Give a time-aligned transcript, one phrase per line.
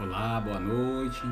[0.00, 1.26] Olá, boa noite.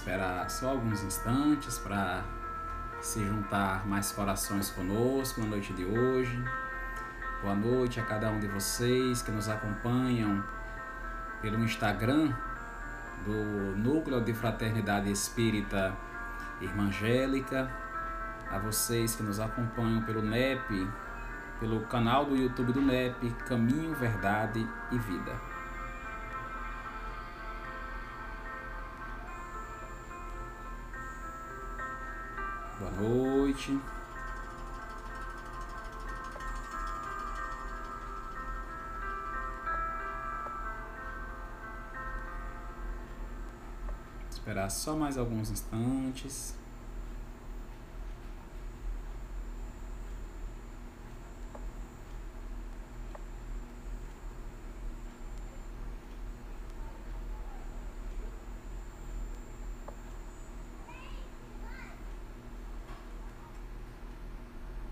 [0.00, 2.24] Esperar só alguns instantes para
[3.02, 6.42] se juntar mais corações conosco na noite de hoje.
[7.42, 10.42] Boa noite a cada um de vocês que nos acompanham
[11.42, 12.32] pelo Instagram
[13.26, 15.94] do Núcleo de Fraternidade Espírita
[16.62, 17.70] Irmã Angélica,
[18.50, 20.88] a vocês que nos acompanham pelo NEP,
[21.58, 25.49] pelo canal do YouTube do NEP Caminho, Verdade e Vida.
[33.60, 33.80] Noite.
[44.30, 46.59] Esperar só mais alguns instantes.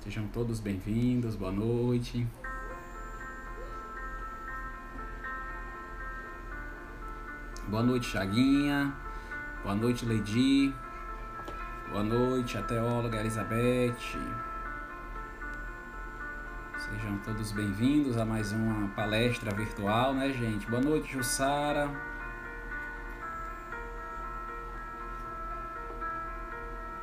[0.08, 2.26] Sejam todos bem-vindos, boa noite.
[7.68, 8.90] Boa noite, Chaguinha.
[9.62, 10.74] Boa noite, Lady.
[11.90, 13.98] Boa noite, a teóloga Elizabeth.
[16.78, 20.66] Sejam todos bem-vindos a mais uma palestra virtual, né, gente?
[20.70, 21.86] Boa noite, Jussara.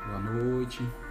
[0.04, 1.05] Boa noite.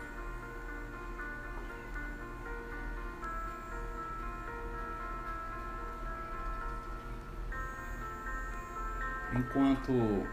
[9.56, 10.28] Enquanto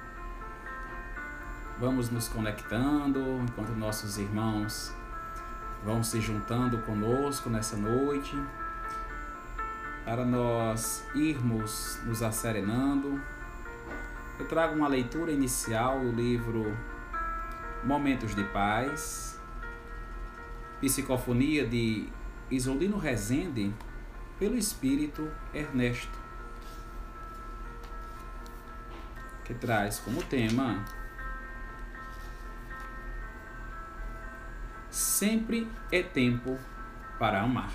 [1.78, 4.93] vamos nos conectando, enquanto nossos irmãos
[5.84, 8.37] vão se juntando conosco nessa noite,
[10.05, 13.22] para nós irmos nos acerenando.
[14.41, 16.77] Eu trago uma leitura inicial do livro
[17.84, 19.41] Momentos de Paz,
[20.81, 22.09] psicofonia de
[22.50, 23.72] Isolino Rezende,
[24.37, 26.22] pelo espírito Ernesto.
[29.52, 30.82] Que traz como tema
[34.90, 36.58] Sempre é tempo
[37.18, 37.72] para amar.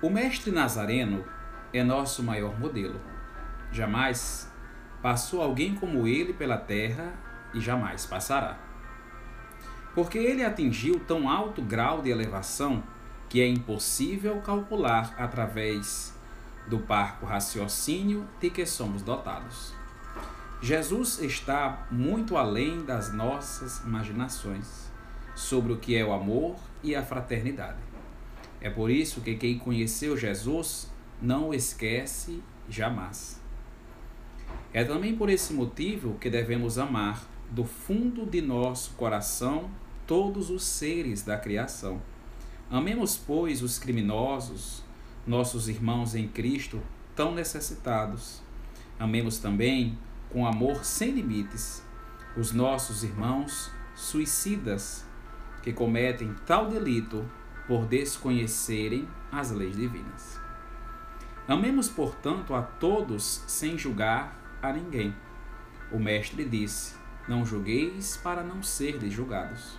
[0.00, 1.24] O Mestre Nazareno
[1.72, 2.98] é nosso maior modelo.
[3.70, 4.50] Jamais
[5.02, 7.12] passou alguém como ele pela terra
[7.52, 8.58] e jamais passará.
[9.94, 12.82] Porque ele atingiu tão alto grau de elevação
[13.28, 16.18] que é impossível calcular através
[16.66, 19.74] do parco raciocínio de que somos dotados.
[20.60, 24.90] Jesus está muito além das nossas imaginações
[25.34, 27.78] sobre o que é o amor e a fraternidade.
[28.60, 30.88] É por isso que quem conheceu Jesus
[31.20, 33.40] não o esquece jamais.
[34.72, 39.70] É também por esse motivo que devemos amar do fundo de nosso coração
[40.06, 42.00] todos os seres da criação.
[42.70, 44.82] Amemos, pois, os criminosos,
[45.26, 46.80] nossos irmãos em Cristo
[47.14, 48.42] tão necessitados.
[48.98, 49.98] Amemos também,
[50.30, 51.82] com amor sem limites,
[52.36, 55.06] os nossos irmãos suicidas
[55.62, 57.24] que cometem tal delito
[57.66, 60.40] por desconhecerem as leis divinas.
[61.46, 65.14] Amemos, portanto, a todos sem julgar a ninguém.
[65.90, 66.94] O Mestre disse:
[67.28, 69.78] Não julgueis para não serdes julgados.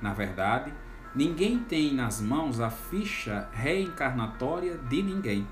[0.00, 0.72] Na verdade,
[1.12, 5.44] Ninguém tem nas mãos a ficha reencarnatória de ninguém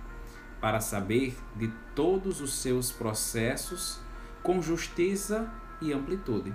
[0.61, 1.67] para saber de
[1.97, 4.01] todos os seus processos
[4.41, 6.55] com justiça e amplitude.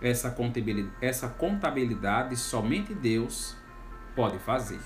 [0.00, 3.54] Essa contabilidade, essa contabilidade somente Deus
[4.16, 4.80] pode fazer.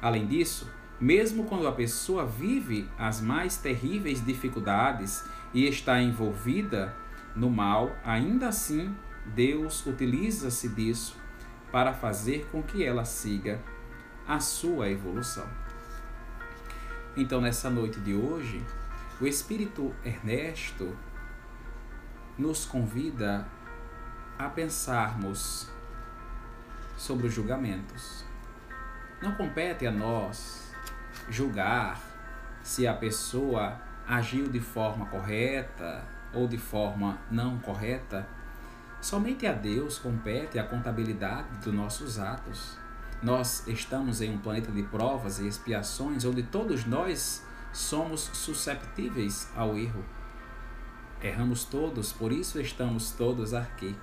[0.00, 0.70] Além disso,
[1.00, 6.94] mesmo quando a pessoa vive as mais terríveis dificuldades e está envolvida
[7.34, 8.94] no mal, ainda assim
[9.34, 11.23] Deus utiliza-se disso
[11.74, 13.60] para fazer com que ela siga
[14.28, 15.44] a sua evolução.
[17.16, 18.64] Então, nessa noite de hoje,
[19.20, 20.96] o Espírito Ernesto
[22.38, 23.44] nos convida
[24.38, 25.68] a pensarmos
[26.96, 28.24] sobre os julgamentos.
[29.20, 30.72] Não compete a nós
[31.28, 32.00] julgar
[32.62, 38.24] se a pessoa agiu de forma correta ou de forma não correta.
[39.04, 42.78] Somente a Deus compete a contabilidade dos nossos atos.
[43.22, 49.76] Nós estamos em um planeta de provas e expiações onde todos nós somos susceptíveis ao
[49.76, 50.02] erro.
[51.20, 53.94] Erramos todos, por isso estamos todos aqui.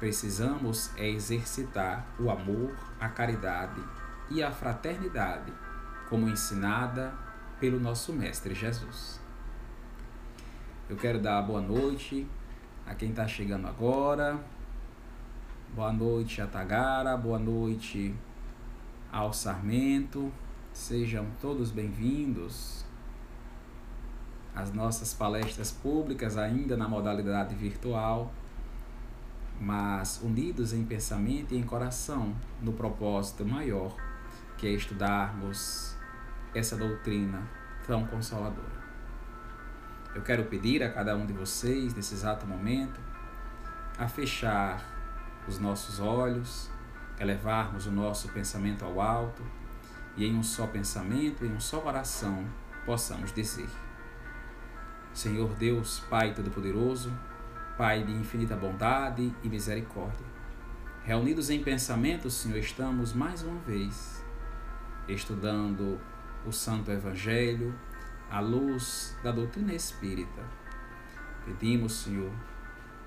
[0.00, 3.80] Precisamos é exercitar o amor, a caridade
[4.28, 5.52] e a fraternidade,
[6.08, 7.14] como ensinada
[7.60, 9.20] pelo nosso Mestre Jesus.
[10.88, 12.28] Eu quero dar boa noite
[12.90, 14.40] a quem está chegando agora,
[15.72, 18.12] Boa noite a Tagara, boa noite
[19.12, 20.32] ao Sarmento.
[20.72, 22.84] Sejam todos bem-vindos
[24.52, 28.32] às nossas palestras públicas, ainda na modalidade virtual,
[29.60, 33.94] mas unidos em pensamento e em coração no propósito maior,
[34.58, 35.94] que é estudarmos
[36.52, 37.48] essa doutrina
[37.86, 38.79] tão consoladora.
[40.12, 43.00] Eu quero pedir a cada um de vocês, nesse exato momento,
[43.96, 44.84] a fechar
[45.46, 46.68] os nossos olhos,
[47.18, 49.44] elevarmos o nosso pensamento ao alto
[50.16, 52.44] e em um só pensamento, em um só oração,
[52.84, 53.68] possamos dizer:
[55.12, 57.12] Senhor Deus, Pai Todo-Poderoso,
[57.78, 60.26] Pai de infinita bondade e misericórdia,
[61.04, 64.24] reunidos em pensamento, Senhor, estamos mais uma vez
[65.06, 66.00] estudando
[66.44, 67.74] o Santo Evangelho
[68.30, 70.42] à luz da doutrina espírita.
[71.44, 72.30] Pedimos, Senhor,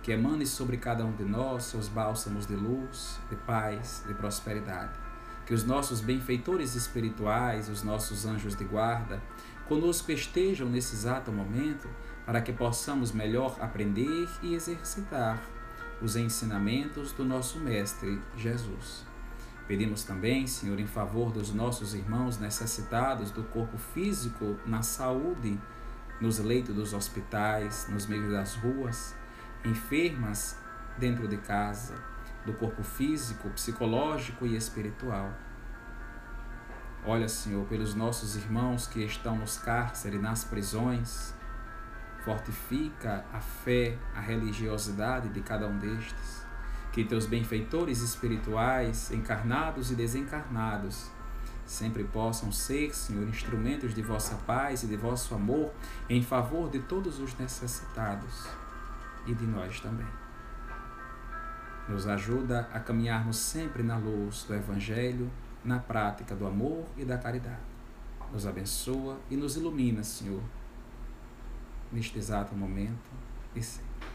[0.02, 5.00] que emane sobre cada um de nós seus bálsamos de luz, de paz, de prosperidade.
[5.46, 9.22] Que os nossos benfeitores espirituais, os nossos anjos de guarda,
[9.68, 11.88] conosco estejam nesse exato momento,
[12.26, 15.42] para que possamos melhor aprender e exercitar
[16.02, 19.13] os ensinamentos do nosso Mestre Jesus.
[19.68, 25.60] Pedimos também, Senhor, em favor dos nossos irmãos necessitados do corpo físico na saúde,
[26.20, 29.16] nos leitos dos hospitais, nos meios das ruas,
[29.64, 30.58] enfermas
[30.98, 31.96] dentro de casa,
[32.46, 35.34] do corpo físico, psicológico e espiritual.
[37.06, 41.34] Olha, Senhor, pelos nossos irmãos que estão nos cárceres, nas prisões,
[42.24, 46.43] fortifica a fé, a religiosidade de cada um destes.
[46.94, 51.10] Que teus benfeitores espirituais, encarnados e desencarnados,
[51.66, 55.74] sempre possam ser, Senhor, instrumentos de vossa paz e de vosso amor
[56.10, 58.48] em favor de todos os necessitados
[59.26, 60.08] e de nós também.
[61.88, 65.30] Nos ajuda a caminharmos sempre na luz do Evangelho,
[65.64, 67.74] na prática do amor e da caridade.
[68.32, 70.42] Nos abençoa e nos ilumina, Senhor,
[71.92, 73.12] neste exato momento
[73.56, 74.08] e sempre.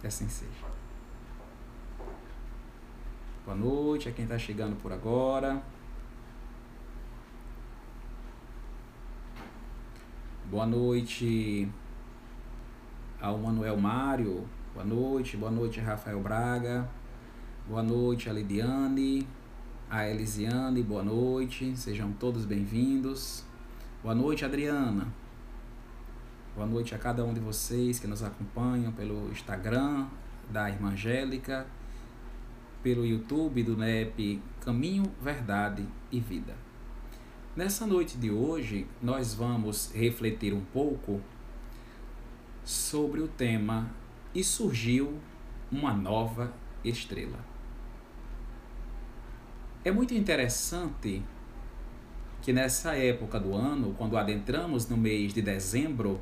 [0.00, 0.69] Que assim seja.
[3.50, 5.60] Boa noite a quem está chegando por agora.
[10.48, 11.68] Boa noite
[13.20, 16.88] ao Manuel Mário, boa noite, boa noite Rafael Braga,
[17.68, 19.26] boa noite a Lidiane,
[19.90, 23.44] a Elisiane, boa noite, sejam todos bem-vindos.
[24.00, 25.08] Boa noite, Adriana.
[26.54, 30.06] Boa noite a cada um de vocês que nos acompanham pelo Instagram
[30.48, 31.66] da Irmã Angélica,
[32.82, 36.54] pelo YouTube do NEP Caminho, Verdade e Vida.
[37.54, 41.20] Nessa noite de hoje, nós vamos refletir um pouco
[42.64, 43.90] sobre o tema
[44.34, 45.18] E surgiu
[45.70, 46.52] uma nova
[46.84, 47.38] estrela.
[49.84, 51.22] É muito interessante
[52.40, 56.20] que nessa época do ano, quando adentramos no mês de dezembro,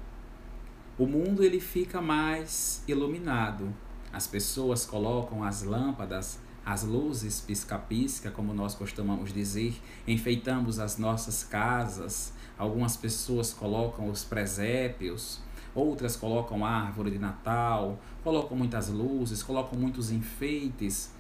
[0.99, 3.73] o mundo ele fica mais iluminado.
[4.13, 11.43] As pessoas colocam as lâmpadas, as luzes pisca-pisca, como nós costumamos dizer, enfeitamos as nossas
[11.43, 12.35] casas.
[12.59, 15.41] Algumas pessoas colocam os presépios,
[15.75, 21.11] outras colocam árvore de Natal, colocam muitas luzes, colocam muitos enfeites.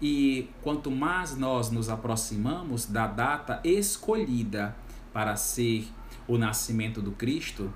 [0.00, 4.76] E quanto mais nós nos aproximamos da data escolhida
[5.12, 5.88] para ser
[6.28, 7.74] o nascimento do Cristo,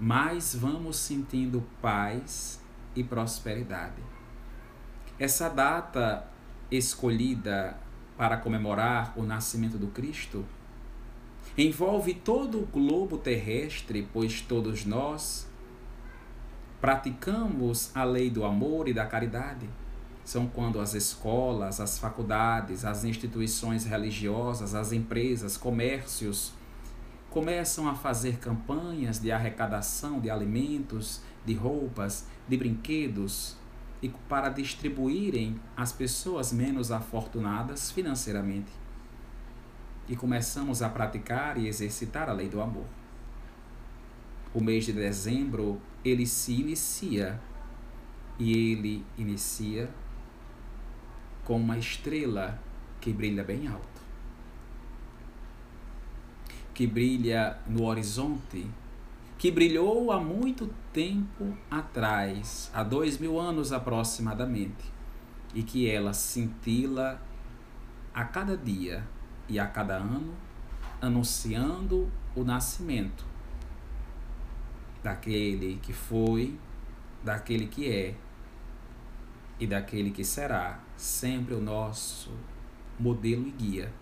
[0.00, 2.62] mais vamos sentindo paz
[2.96, 4.17] e prosperidade.
[5.18, 6.24] Essa data
[6.70, 7.76] escolhida
[8.16, 10.44] para comemorar o nascimento do Cristo
[11.56, 15.48] envolve todo o globo terrestre, pois todos nós
[16.80, 19.68] praticamos a lei do amor e da caridade.
[20.24, 26.52] São quando as escolas, as faculdades, as instituições religiosas, as empresas, comércios
[27.28, 33.56] começam a fazer campanhas de arrecadação de alimentos, de roupas, de brinquedos,
[34.00, 38.70] e para distribuírem às pessoas menos afortunadas financeiramente.
[40.08, 42.86] E começamos a praticar e exercitar a lei do amor.
[44.54, 47.38] O mês de dezembro, ele se inicia
[48.38, 49.90] e ele inicia
[51.44, 52.58] com uma estrela
[53.00, 54.02] que brilha bem alto,
[56.72, 58.66] que brilha no horizonte
[59.38, 64.92] que brilhou há muito tempo atrás, há dois mil anos aproximadamente,
[65.54, 67.22] e que ela cintila
[68.12, 69.06] a cada dia
[69.48, 70.34] e a cada ano,
[71.00, 73.24] anunciando o nascimento
[75.04, 76.58] daquele que foi,
[77.22, 78.16] daquele que é
[79.60, 82.32] e daquele que será sempre o nosso
[82.98, 83.92] modelo e guia,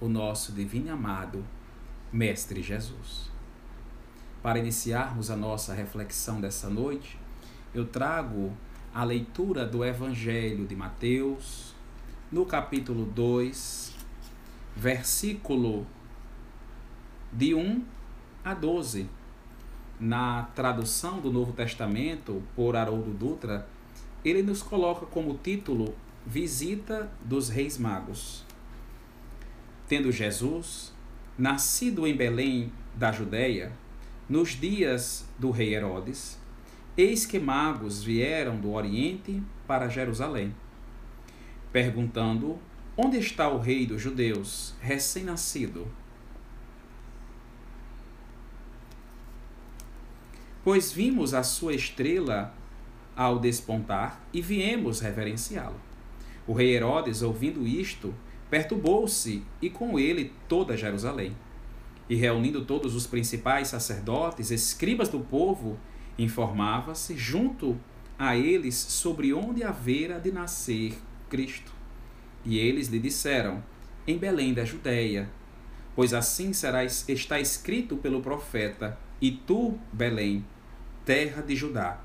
[0.00, 1.44] o nosso divino amado
[2.12, 3.35] Mestre Jesus
[4.46, 7.18] para iniciarmos a nossa reflexão dessa noite,
[7.74, 8.52] eu trago
[8.94, 11.74] a leitura do Evangelho de Mateus,
[12.30, 13.92] no capítulo 2,
[14.76, 15.84] versículo
[17.32, 17.84] de 1
[18.44, 19.08] a 12.
[19.98, 23.66] Na tradução do Novo Testamento, por Haroldo Dutra,
[24.24, 25.92] ele nos coloca como título
[26.24, 28.44] Visita dos Reis Magos.
[29.88, 30.94] Tendo Jesus
[31.36, 33.72] nascido em Belém da Judéia,
[34.28, 36.38] nos dias do rei Herodes,
[36.96, 40.54] eis que magos vieram do Oriente para Jerusalém,
[41.72, 42.58] perguntando:
[42.96, 45.86] Onde está o rei dos judeus, recém-nascido?
[50.64, 52.52] Pois vimos a sua estrela
[53.14, 55.80] ao despontar e viemos reverenciá-lo.
[56.46, 58.12] O rei Herodes, ouvindo isto,
[58.50, 61.36] perturbou-se e com ele toda Jerusalém
[62.08, 65.78] e reunindo todos os principais sacerdotes, escribas do povo,
[66.18, 67.76] informava-se junto
[68.18, 70.96] a eles sobre onde havera de nascer
[71.28, 71.72] Cristo.
[72.44, 73.62] E eles lhe disseram:
[74.06, 75.28] Em Belém da Judéia,
[75.94, 80.44] pois assim será está escrito pelo profeta: E tu, Belém,
[81.04, 82.00] terra de Judá,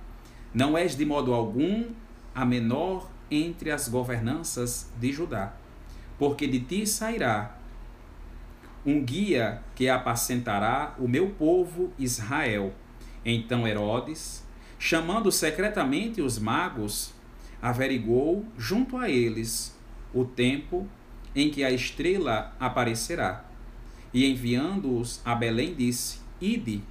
[0.53, 1.85] não és de modo algum
[2.33, 5.53] a menor entre as governanças de Judá,
[6.17, 7.60] porque de ti sairá
[8.85, 12.73] um guia que apacentará o meu povo Israel.
[13.23, 14.43] Então Herodes,
[14.79, 17.13] chamando secretamente os magos,
[17.61, 19.77] averigou junto a eles
[20.13, 20.87] o tempo
[21.35, 23.45] em que a estrela aparecerá.
[24.13, 26.81] E enviando-os a Belém, disse: Ide,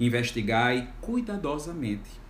[0.00, 2.26] investigai cuidadosamente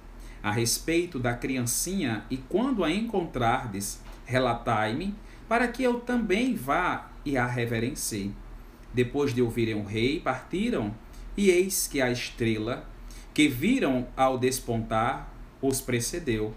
[0.47, 5.13] a respeito da criancinha, e quando a encontrardes, relatai-me,
[5.49, 8.33] para que eu também vá e a reverencie.
[8.97, 10.95] Depois de ouvirem o rei, partiram,
[11.37, 12.89] e eis que a estrela,
[13.35, 16.55] que viram ao despontar, os precedeu,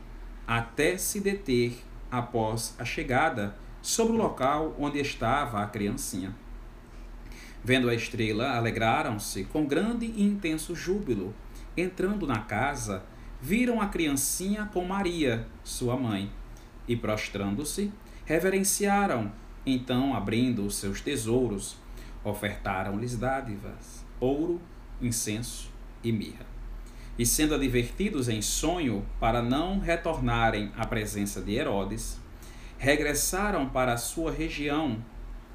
[0.47, 6.33] até se deter após a chegada sobre o local onde estava a criancinha.
[7.61, 11.35] Vendo a estrela, alegraram-se com grande e intenso júbilo.
[11.75, 13.03] Entrando na casa,
[13.41, 16.31] viram a criancinha com Maria, sua mãe,
[16.87, 17.91] e prostrando-se,
[18.23, 19.29] reverenciaram.
[19.65, 21.75] Então, abrindo os seus tesouros,
[22.23, 24.61] ofertaram-lhes dádivas, ouro,
[25.01, 25.71] incenso
[26.03, 26.45] e mirra.
[27.17, 32.19] E sendo advertidos em sonho para não retornarem à presença de Herodes,
[32.77, 35.03] regressaram para a sua região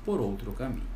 [0.05, 0.95] por outro caminho.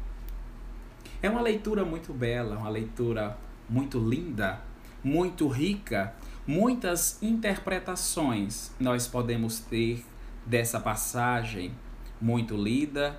[1.23, 3.37] É uma leitura muito bela, uma leitura
[3.69, 4.61] muito linda,
[5.03, 6.15] muito rica,
[6.47, 10.05] muitas interpretações nós podemos ter
[10.45, 11.73] dessa passagem,
[12.21, 13.19] muito lida,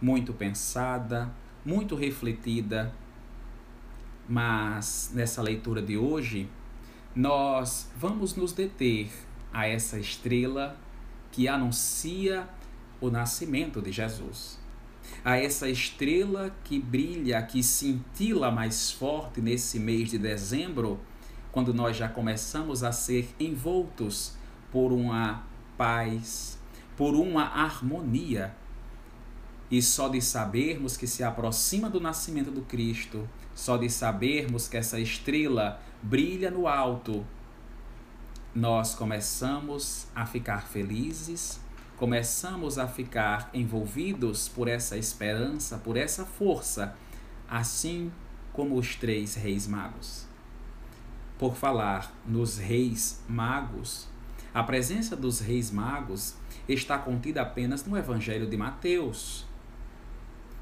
[0.00, 1.30] muito pensada,
[1.64, 2.92] muito refletida,
[4.28, 6.48] mas nessa leitura de hoje,
[7.14, 9.10] nós vamos nos deter
[9.52, 10.76] a essa estrela
[11.30, 12.48] que anuncia
[13.00, 14.58] o nascimento de Jesus.
[15.24, 20.98] A essa estrela que brilha, que cintila mais forte nesse mês de dezembro,
[21.52, 24.36] quando nós já começamos a ser envoltos
[24.72, 25.44] por uma
[25.76, 26.58] paz,
[26.96, 28.54] por uma harmonia
[29.70, 34.76] e só de sabermos que se aproxima do nascimento do Cristo, só de sabermos que
[34.76, 37.24] essa estrela brilha no alto,
[38.54, 41.60] nós começamos a ficar felizes,
[41.96, 46.94] começamos a ficar envolvidos por essa esperança, por essa força,
[47.48, 48.12] assim
[48.52, 50.26] como os três reis magos.
[51.38, 54.06] Por falar nos reis magos,
[54.52, 56.36] a presença dos reis magos
[56.68, 59.44] está contida apenas no Evangelho de Mateus,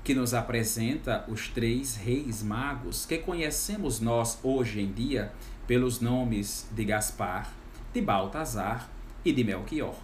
[0.04, 5.32] que nos apresenta os três reis magos que conhecemos nós hoje em dia
[5.66, 7.52] pelos nomes de Gaspar,
[7.94, 8.90] de Baltazar
[9.24, 9.94] e de Melchior.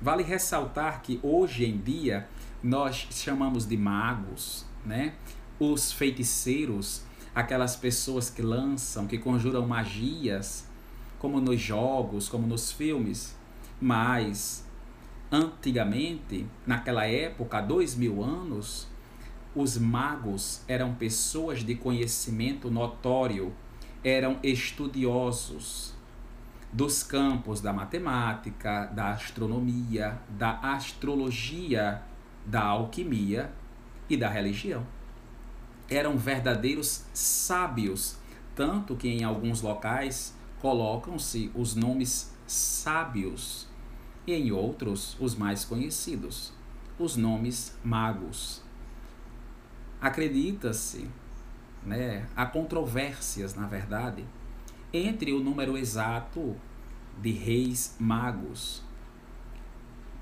[0.00, 2.28] Vale ressaltar que hoje em dia
[2.62, 5.14] nós chamamos de magos, né?
[5.58, 7.02] Os feiticeiros,
[7.34, 10.66] aquelas pessoas que lançam, que conjuram magias,
[11.18, 13.34] como nos jogos, como nos filmes.
[13.80, 14.65] Mas
[15.30, 18.88] antigamente, naquela época, há dois mil anos,
[19.54, 23.52] os magos eram pessoas de conhecimento notório,
[24.04, 25.94] eram estudiosos
[26.72, 32.02] dos campos da matemática, da astronomia, da astrologia,
[32.44, 33.50] da alquimia
[34.08, 34.86] e da religião.
[35.88, 38.18] Eram verdadeiros sábios,
[38.54, 43.66] tanto que em alguns locais colocam-se os nomes sábios
[44.26, 46.52] e em outros os mais conhecidos,
[46.98, 48.62] os nomes magos.
[50.00, 51.08] Acredita-se,
[51.82, 54.24] né, há controvérsias, na verdade,
[54.92, 56.56] entre o número exato
[57.20, 58.82] de reis magos.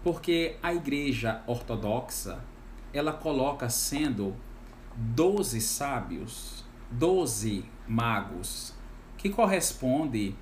[0.02, 2.44] Porque a igreja ortodoxa,
[2.92, 4.36] ela coloca sendo
[4.96, 8.74] doze sábios, doze magos,
[9.16, 10.36] que corresponde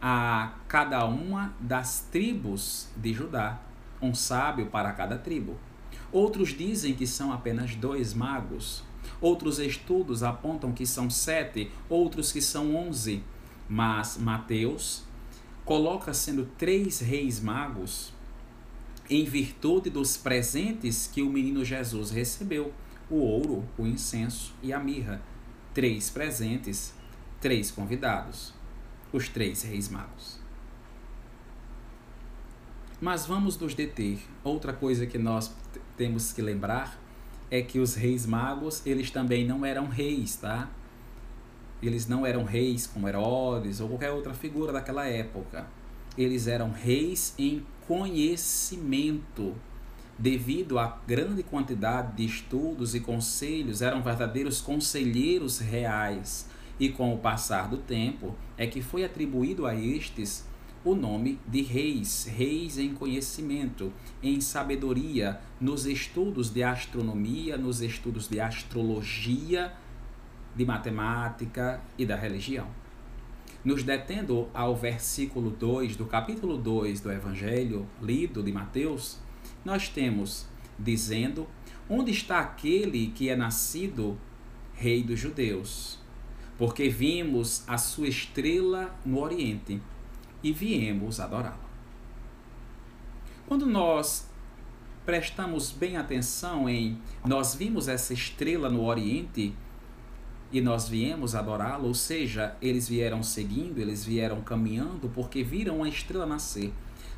[0.00, 3.60] a cada uma das tribos de Judá,
[4.00, 5.56] um sábio para cada tribo.
[6.12, 8.82] Outros dizem que são apenas dois magos.
[9.20, 13.22] Outros estudos apontam que são sete, outros que são onze.
[13.68, 15.04] Mas Mateus
[15.64, 18.12] coloca sendo três reis magos
[19.10, 22.72] em virtude dos presentes que o menino Jesus recebeu:
[23.10, 25.20] o ouro, o incenso e a mirra.
[25.74, 26.94] Três presentes,
[27.40, 28.52] três convidados,
[29.12, 30.38] os três reis magos.
[33.00, 34.18] Mas vamos nos deter.
[34.42, 35.54] Outra coisa que nós
[35.96, 36.98] temos que lembrar
[37.50, 40.68] é que os reis magos, eles também não eram reis, tá?
[41.80, 45.66] Eles não eram reis como Herodes ou qualquer outra figura daquela época.
[46.16, 49.54] Eles eram reis em conhecimento.
[50.18, 56.48] Devido à grande quantidade de estudos e conselhos, eram verdadeiros conselheiros reais.
[56.78, 60.46] E com o passar do tempo, é que foi atribuído a estes
[60.84, 68.28] o nome de reis, reis em conhecimento, em sabedoria, nos estudos de astronomia, nos estudos
[68.28, 69.72] de astrologia,
[70.54, 72.68] de matemática e da religião.
[73.64, 79.18] Nos detendo ao versículo 2 do capítulo 2 do Evangelho lido de Mateus,
[79.64, 80.46] nós temos
[80.78, 81.46] dizendo:
[81.90, 84.16] Onde está aquele que é nascido
[84.74, 85.98] Rei dos Judeus?
[86.58, 89.80] Porque vimos a sua estrela no Oriente
[90.42, 91.68] e viemos adorá-lo.
[93.46, 94.28] Quando nós
[95.06, 99.54] prestamos bem atenção em nós vimos essa estrela no Oriente
[100.52, 105.88] e nós viemos adorá-lo, ou seja, eles vieram seguindo, eles vieram caminhando porque viram a
[105.88, 106.72] estrela nascer.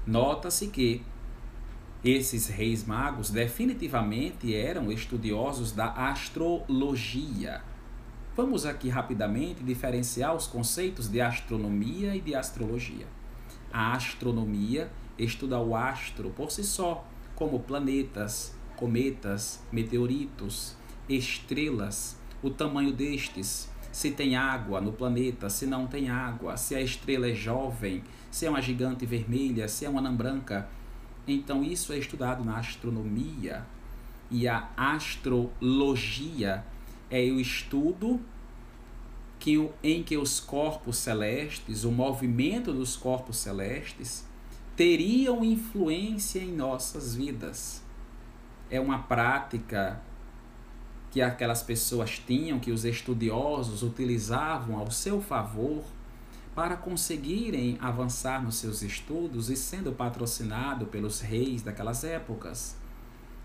[0.07, 1.03] Nota-se que
[2.05, 7.63] esses reis magos definitivamente eram estudiosos da astrologia.
[8.37, 13.07] Vamos aqui rapidamente diferenciar os conceitos de astronomia e de astrologia.
[13.73, 14.89] A astronomia
[15.19, 20.77] estuda o astro por si só, como planetas, cometas, meteoritos,
[21.09, 26.81] estrelas, o tamanho destes, se tem água no planeta, se não tem água, se a
[26.81, 30.69] estrela é jovem, se é uma gigante vermelha, se é uma anã branca.
[31.27, 33.67] Então isso é estudado na astronomia.
[34.31, 36.65] E a astrologia
[37.11, 38.21] é o estudo
[39.39, 44.25] que, em que os corpos celestes, o movimento dos corpos celestes,
[44.77, 47.83] teriam influência em nossas vidas.
[48.71, 50.01] É uma prática
[51.11, 55.83] que aquelas pessoas tinham, que os estudiosos utilizavam ao seu favor
[56.55, 62.77] para conseguirem avançar nos seus estudos e sendo patrocinado pelos reis daquelas épocas.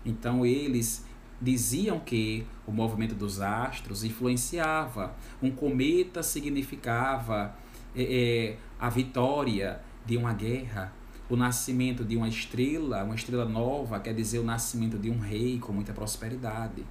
[0.04, 1.04] Então eles
[1.40, 5.14] diziam que o movimento dos astros influenciava.
[5.42, 7.54] Um cometa significava
[7.94, 10.92] é, é, a vitória de uma guerra.
[11.28, 15.58] O nascimento de uma estrela, uma estrela nova, quer dizer o nascimento de um rei
[15.58, 16.84] com muita prosperidade.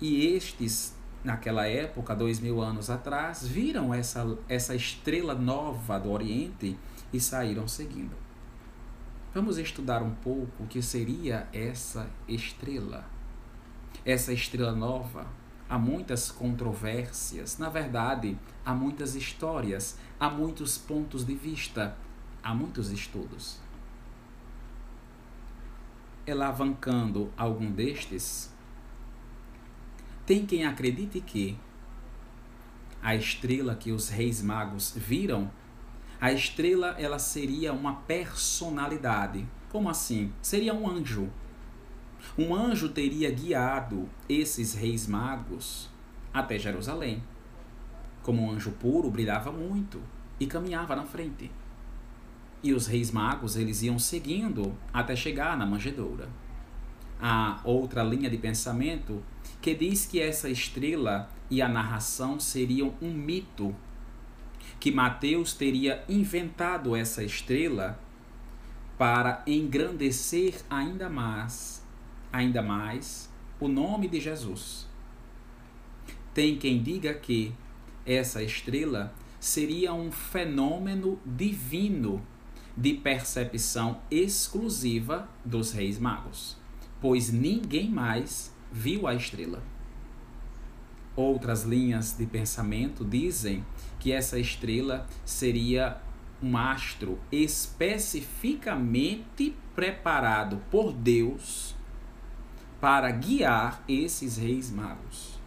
[0.00, 6.78] E estes, naquela época, dois mil anos atrás, viram essa, essa estrela nova do Oriente
[7.12, 8.16] e saíram seguindo.
[9.34, 13.06] Vamos estudar um pouco o que seria essa estrela.
[14.04, 15.26] Essa estrela nova.
[15.70, 21.96] Há muitas controvérsias, na verdade, há muitas histórias, há muitos pontos de vista,
[22.42, 23.58] há muitos estudos.
[26.26, 28.54] Elavancando algum destes,
[30.26, 31.58] tem quem acredite que
[33.00, 35.50] a estrela que os reis magos viram
[36.22, 39.44] A estrela ela seria uma personalidade.
[39.68, 40.32] Como assim?
[40.40, 41.28] Seria um anjo.
[42.38, 45.90] Um anjo teria guiado esses reis magos
[46.32, 47.20] até Jerusalém.
[48.22, 50.00] Como um anjo puro, brilhava muito
[50.38, 51.50] e caminhava na frente.
[52.62, 56.28] E os reis magos, eles iam seguindo até chegar na manjedoura.
[57.20, 59.20] Há outra linha de pensamento
[59.60, 63.74] que diz que essa estrela e a narração seriam um mito,
[64.82, 68.00] que Mateus teria inventado essa estrela
[68.98, 71.86] para engrandecer ainda mais,
[72.32, 74.88] ainda mais o nome de Jesus.
[76.34, 77.54] Tem quem diga que
[78.04, 82.20] essa estrela seria um fenômeno divino
[82.76, 86.56] de percepção exclusiva dos reis magos,
[87.00, 89.62] pois ninguém mais viu a estrela.
[91.14, 93.64] Outras linhas de pensamento dizem
[94.02, 95.96] que essa estrela seria
[96.42, 101.76] um astro especificamente preparado por Deus
[102.80, 105.38] para guiar esses reis magos.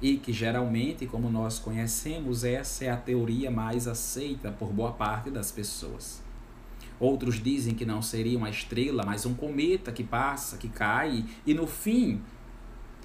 [0.00, 5.30] E que geralmente, como nós conhecemos, essa é a teoria mais aceita por boa parte
[5.30, 6.22] das pessoas.
[6.98, 11.52] Outros dizem que não seria uma estrela, mas um cometa que passa, que cai, e
[11.52, 12.22] no fim,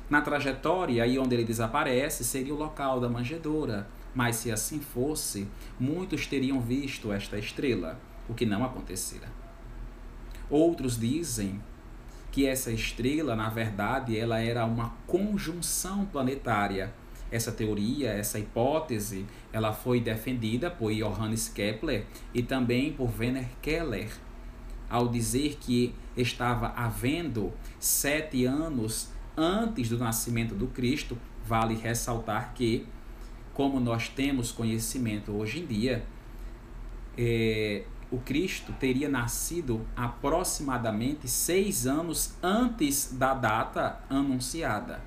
[0.10, 3.90] na trajetória, aí onde ele desaparece, seria o local da manjedoura.
[4.14, 5.48] Mas se assim fosse,
[5.80, 8.00] muitos teriam visto esta estrela,
[8.30, 9.28] o que não acontecera.
[10.50, 11.62] Outros dizem
[12.32, 16.94] que essa estrela, na verdade, ela era uma conjunção planetária.
[17.32, 24.12] Essa teoria, essa hipótese, ela foi defendida por Johannes Kepler e também por Werner Keller,
[24.90, 31.18] ao dizer que estava havendo sete anos antes do nascimento do Cristo.
[31.46, 32.88] Vale ressaltar que,
[33.54, 36.06] como nós temos conhecimento hoje em dia,
[37.18, 45.02] é, o Cristo teria nascido aproximadamente seis anos antes da data anunciada.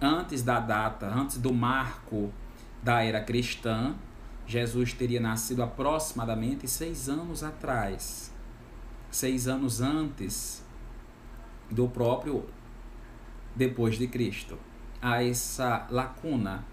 [0.00, 2.32] Antes da data, antes do marco
[2.82, 3.94] da era cristã,
[4.46, 8.32] Jesus teria nascido aproximadamente seis anos atrás.
[9.10, 10.64] Seis anos antes
[11.70, 12.46] do próprio
[13.54, 14.58] depois de Cristo.
[15.00, 16.64] Há essa lacuna,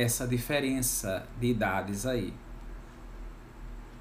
[0.00, 2.32] essa diferença de idades aí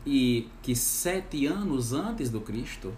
[0.06, 2.94] e que sete anos antes do Cristo,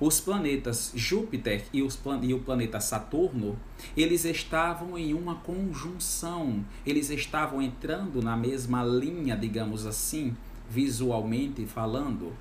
[0.00, 3.56] os planetas Júpiter e, os, e o planeta Saturno,
[3.96, 10.36] eles estavam em uma conjunção, eles estavam entrando na mesma linha, digamos assim,
[10.68, 12.32] visualmente falando.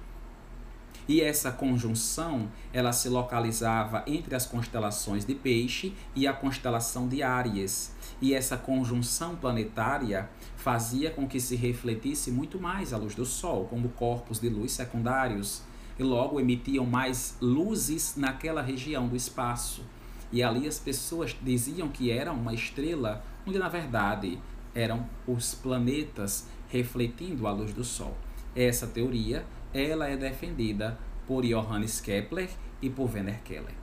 [1.08, 7.24] E essa conjunção, ela se localizava entre as constelações de Peixe e a constelação de
[7.24, 7.94] Áries.
[8.22, 13.66] E essa conjunção planetária fazia com que se refletisse muito mais a luz do Sol,
[13.66, 15.64] como corpos de luz secundários,
[15.98, 19.84] e logo emitiam mais luzes naquela região do espaço.
[20.32, 24.40] E ali as pessoas diziam que era uma estrela, onde na verdade
[24.74, 28.16] eram os planetas refletindo a luz do Sol.
[28.56, 32.50] Essa teoria, ela é defendida por Johannes Kepler
[32.82, 33.76] e por Werner Keller.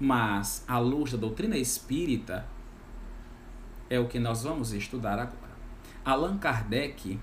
[0.00, 2.46] Mas a luz da doutrina espírita
[3.88, 5.54] é o que nós vamos estudar agora.
[6.04, 7.18] Allan Kardec,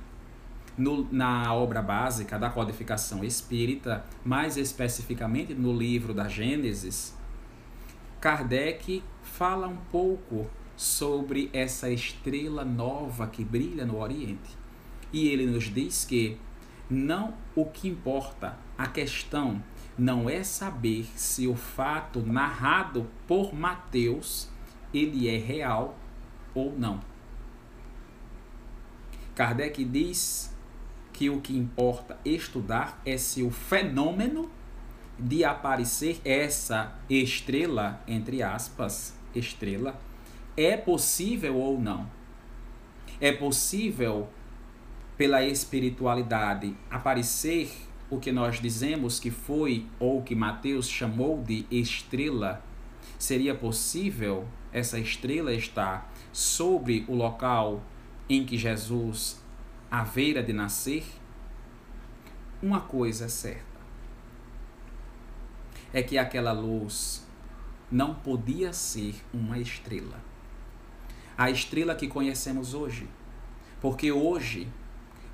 [0.78, 7.16] no, na obra básica da codificação espírita, mais especificamente no livro da Gênesis,
[8.20, 14.58] Kardec fala um pouco sobre essa estrela nova que brilha no Oriente.
[15.12, 16.38] E ele nos diz que
[16.92, 19.64] não o que importa, a questão
[19.98, 24.50] não é saber se o fato narrado por Mateus
[24.94, 25.98] ele é real
[26.54, 27.00] ou não.
[29.34, 30.54] Kardec diz
[31.14, 34.50] que o que importa estudar é se o fenômeno
[35.18, 40.00] de aparecer essa estrela, entre aspas, estrela,
[40.58, 42.10] é possível ou não.
[43.20, 44.30] É possível,
[45.22, 47.72] pela espiritualidade, aparecer
[48.10, 52.66] o que nós dizemos que foi, ou que Mateus chamou de estrela?
[53.20, 57.84] Seria possível essa estrela estar sobre o local
[58.28, 59.40] em que Jesus
[59.92, 61.06] haveira de nascer,
[62.60, 63.80] uma coisa é certa:
[65.94, 67.24] é que aquela luz
[67.92, 70.20] não podia ser uma estrela.
[71.38, 73.08] A estrela que conhecemos hoje.
[73.80, 74.68] Porque hoje,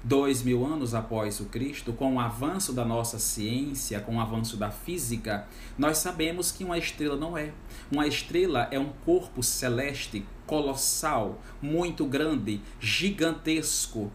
[0.04, 4.56] dois mil anos após o Cristo, com o avanço da nossa ciência, com o avanço
[4.58, 7.52] da física, nós sabemos que uma estrela não é.
[7.92, 14.12] Uma estrela é um corpo celeste colossal, muito grande, gigantesco.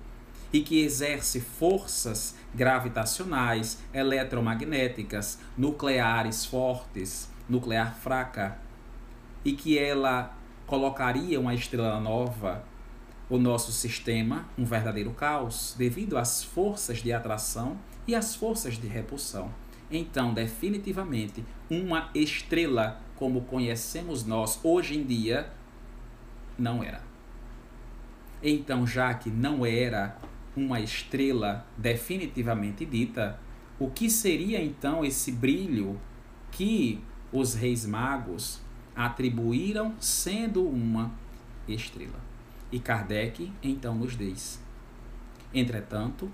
[0.53, 8.59] e que exerce forças gravitacionais, eletromagnéticas, nucleares fortes, nuclear fraca,
[9.45, 10.35] e que ela
[10.67, 12.63] colocaria uma estrela nova
[13.33, 18.87] o nosso sistema um verdadeiro caos devido às forças de atração e às forças de
[18.87, 19.51] repulsão.
[19.91, 25.51] Então, definitivamente, uma estrela como conhecemos nós hoje em dia
[26.59, 27.01] não era.
[28.43, 30.19] Então, já que não era
[30.55, 33.41] uma estrela definitivamente dita,
[33.79, 35.99] o que seria então esse brilho
[36.51, 38.61] que os reis magos
[38.95, 41.11] atribuíram sendo uma
[41.67, 42.32] estrela?
[42.73, 44.61] E Kardec então nos diz:
[45.55, 46.33] Entretanto,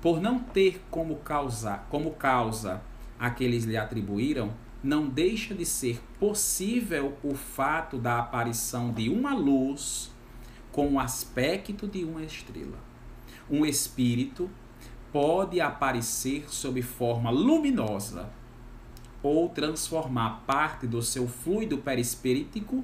[0.00, 2.82] por não ter como causa, como causa
[3.18, 9.08] a que eles lhe atribuíram, não deixa de ser possível o fato da aparição de
[9.08, 10.10] uma luz
[10.72, 12.78] com o aspecto de uma estrela.
[13.48, 14.50] Um espírito
[15.12, 18.30] pode aparecer sob forma luminosa
[19.22, 22.82] ou transformar parte do seu fluido perispirítico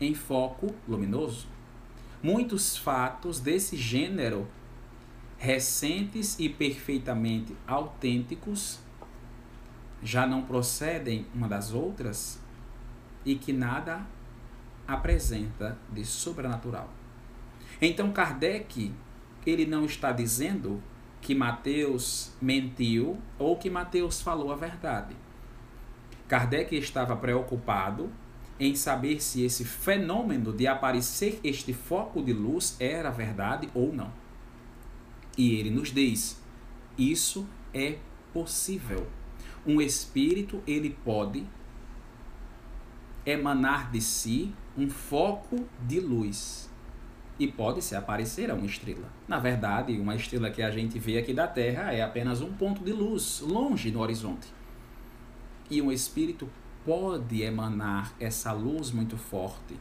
[0.00, 1.53] em foco luminoso.
[2.24, 4.48] Muitos fatos desse gênero,
[5.36, 8.80] recentes e perfeitamente autênticos,
[10.02, 12.40] já não procedem uma das outras
[13.26, 14.06] e que nada
[14.88, 16.88] apresenta de sobrenatural.
[17.78, 18.90] Então Kardec,
[19.44, 20.82] ele não está dizendo
[21.20, 25.14] que Mateus mentiu ou que Mateus falou a verdade.
[26.26, 28.10] Kardec estava preocupado
[28.58, 34.12] em saber se esse fenômeno de aparecer este foco de luz era verdade ou não.
[35.36, 36.40] E ele nos diz:
[36.96, 37.98] isso é
[38.32, 39.06] possível.
[39.66, 41.44] Um espírito ele pode
[43.26, 46.70] emanar de si um foco de luz.
[47.36, 49.10] E pode se aparecer a uma estrela.
[49.26, 52.84] Na verdade, uma estrela que a gente vê aqui da Terra é apenas um ponto
[52.84, 54.46] de luz longe no horizonte.
[55.68, 56.48] E um espírito
[56.84, 59.78] pode emanar essa luz muito forte.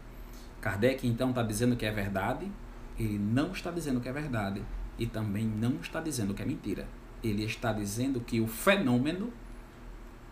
[0.61, 2.51] Kardec então está dizendo que é verdade,
[2.97, 4.63] ele não está dizendo que é verdade
[4.97, 6.87] e também não está dizendo que é mentira.
[7.23, 9.31] Ele está dizendo que o fenômeno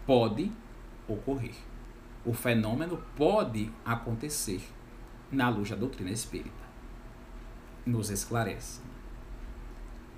[0.05, 0.51] pode
[1.07, 1.55] ocorrer
[2.25, 4.61] o fenômeno pode acontecer
[5.31, 6.51] na luz da doutrina espírita.
[7.85, 8.81] Nos esclarece.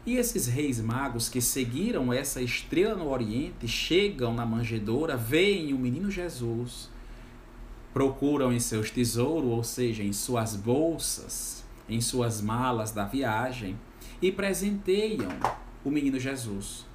[0.06, 5.78] E esses reis magos que seguiram essa estrela no Oriente chegam na manjedoura, veem o
[5.78, 6.90] menino Jesus,
[7.94, 13.80] procuram em seus tesouros, ou seja, em suas bolsas, em suas malas da viagem,
[14.22, 15.30] e presenteiam
[15.86, 16.86] o menino Jesus.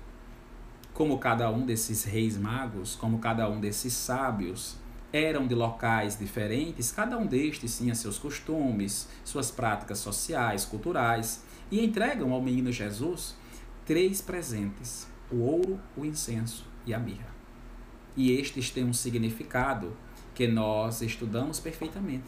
[0.93, 4.77] Como cada um desses reis magos, como cada um desses sábios,
[5.11, 11.85] eram de locais diferentes, cada um destes tinha seus costumes, suas práticas sociais, culturais, e
[11.85, 13.37] entregam ao menino Jesus
[13.85, 17.29] três presentes: o ouro, o incenso e a mirra.
[18.17, 19.97] E estes têm um significado
[20.35, 22.27] que nós estudamos perfeitamente.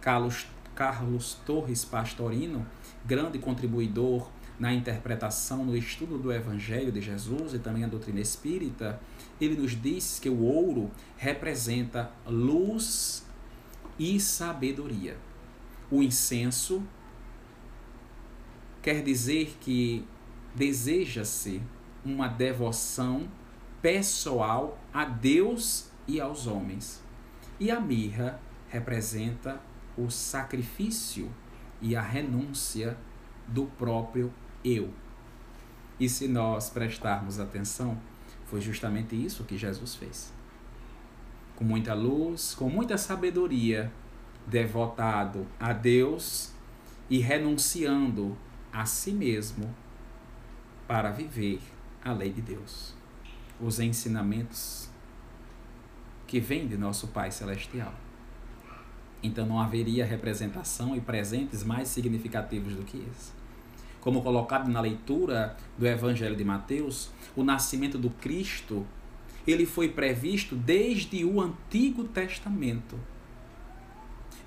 [0.00, 2.66] Carlos, Carlos Torres Pastorino,
[3.04, 9.00] grande contribuidor na interpretação, no estudo do Evangelho de Jesus e também a doutrina espírita,
[9.40, 13.26] ele nos diz que o ouro representa luz
[13.98, 15.16] e sabedoria.
[15.90, 16.82] O incenso
[18.82, 20.04] quer dizer que
[20.54, 21.62] deseja-se
[22.04, 23.28] uma devoção
[23.82, 27.02] pessoal a Deus e aos homens.
[27.58, 29.60] E a mirra representa
[29.96, 31.30] o sacrifício
[31.80, 32.96] e a renúncia
[33.46, 34.32] do próprio
[34.64, 34.90] eu.
[35.98, 37.98] E se nós prestarmos atenção,
[38.46, 40.32] foi justamente isso que Jesus fez.
[41.54, 43.92] Com muita luz, com muita sabedoria,
[44.46, 46.52] devotado a Deus
[47.10, 48.36] e renunciando
[48.72, 49.74] a si mesmo
[50.86, 51.60] para viver
[52.04, 52.94] a lei de Deus.
[53.60, 54.88] Os ensinamentos
[56.26, 57.92] que vêm de nosso Pai Celestial.
[59.22, 63.40] Então não haveria representação e presentes mais significativos do que esse
[64.00, 68.86] como colocado na leitura do Evangelho de Mateus, o nascimento do Cristo,
[69.46, 72.98] ele foi previsto desde o Antigo Testamento.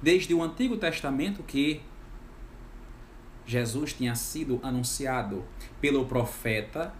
[0.01, 1.81] Desde o Antigo Testamento que
[3.45, 5.43] Jesus tinha sido anunciado
[5.81, 6.93] pelo profeta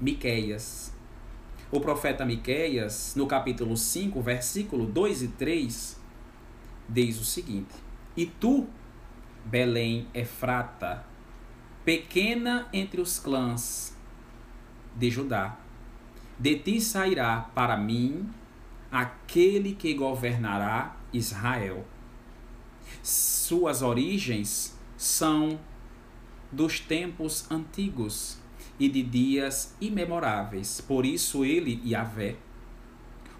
[0.00, 0.92] Miqueias.
[1.70, 6.00] O profeta Miqueias, no capítulo 5, versículo 2 e 3,
[6.88, 7.74] diz o seguinte:
[8.16, 8.66] E tu,
[9.44, 11.04] Belém Efrata,
[11.84, 13.96] pequena entre os clãs
[14.96, 15.56] de Judá.
[16.38, 18.28] De ti sairá para mim
[18.90, 21.86] aquele que governará Israel.
[23.02, 25.58] Suas origens são
[26.52, 28.36] dos tempos antigos
[28.78, 30.82] e de dias imemoráveis.
[30.82, 32.36] Por isso ele, Yahvé,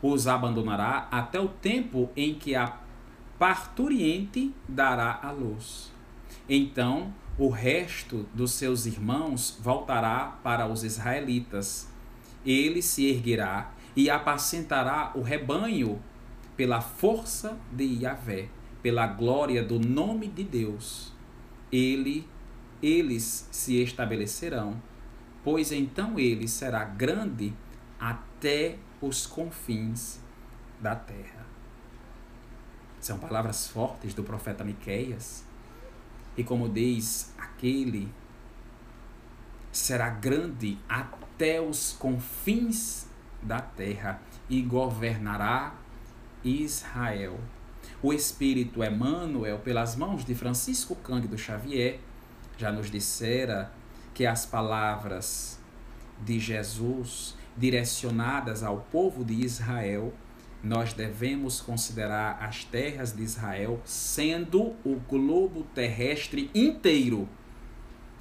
[0.01, 2.79] os abandonará até o tempo em que a
[3.38, 5.92] parturiente dará a luz.
[6.49, 11.92] Então o resto dos seus irmãos voltará para os israelitas.
[12.42, 16.01] Ele se erguerá e apacentará o rebanho
[16.57, 18.49] pela força de Yahvé,
[18.83, 21.19] pela glória do nome de Deus.
[21.72, 22.28] Ele,
[22.83, 24.80] eles se estabelecerão,
[25.44, 27.52] pois então ele será grande
[27.98, 30.20] até os confins
[30.80, 31.46] da terra.
[33.00, 35.44] São palavras fortes do profeta Miqueias.
[36.37, 38.12] E como diz aquele,
[39.72, 43.09] será grande até os confins
[43.42, 45.74] da terra e governará
[46.44, 47.38] Israel.
[48.03, 52.01] O Espírito Emmanuel, pelas mãos de Francisco Cândido Xavier,
[52.57, 53.71] já nos dissera
[54.15, 55.61] que as palavras
[56.25, 60.15] de Jesus direcionadas ao povo de Israel,
[60.63, 67.29] nós devemos considerar as terras de Israel sendo o globo terrestre inteiro.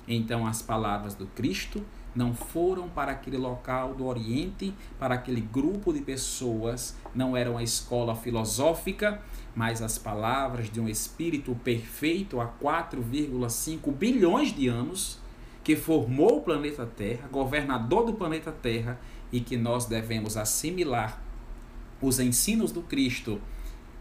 [0.05, 5.93] Então, as palavras do Cristo não foram para aquele local do Oriente, para aquele grupo
[5.93, 9.21] de pessoas, não eram a escola filosófica,
[9.55, 15.19] mas as palavras de um espírito perfeito há 4,5 bilhões de anos,
[15.63, 18.99] que formou o planeta Terra, governador do planeta Terra,
[19.31, 21.21] e que nós devemos assimilar
[22.01, 23.41] os ensinos do Cristo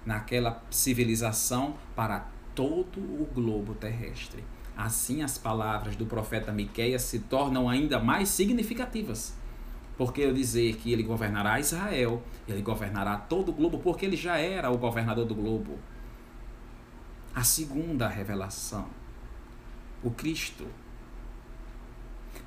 [0.06, 4.42] naquela civilização para todo o globo terrestre.
[4.76, 9.37] Assim, as palavras do profeta Miqueias se tornam ainda mais significativas.
[9.98, 14.38] Porque eu dizer que ele governará Israel, ele governará todo o globo, porque ele já
[14.38, 15.76] era o governador do globo.
[17.34, 18.86] A segunda revelação,
[20.02, 20.64] o Cristo.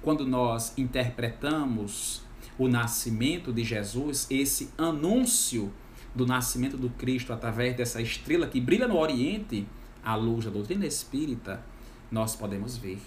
[0.01, 2.23] Quando nós interpretamos
[2.57, 5.73] o nascimento de Jesus, esse anúncio
[6.15, 9.67] do nascimento do Cristo através dessa estrela que brilha no Oriente,
[10.03, 11.61] a luz da doutrina espírita,
[12.09, 12.99] nós podemos ver.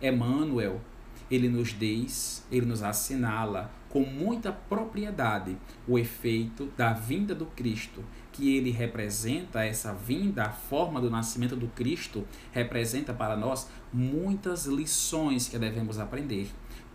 [0.00, 0.80] Emmanuel,
[1.30, 5.54] ele nos diz, ele nos assinala com muita propriedade
[5.86, 8.02] o efeito da vinda do Cristo,
[8.32, 14.64] que ele representa essa vinda, a forma do nascimento do Cristo, representa para nós muitas
[14.64, 16.50] lições que devemos aprender.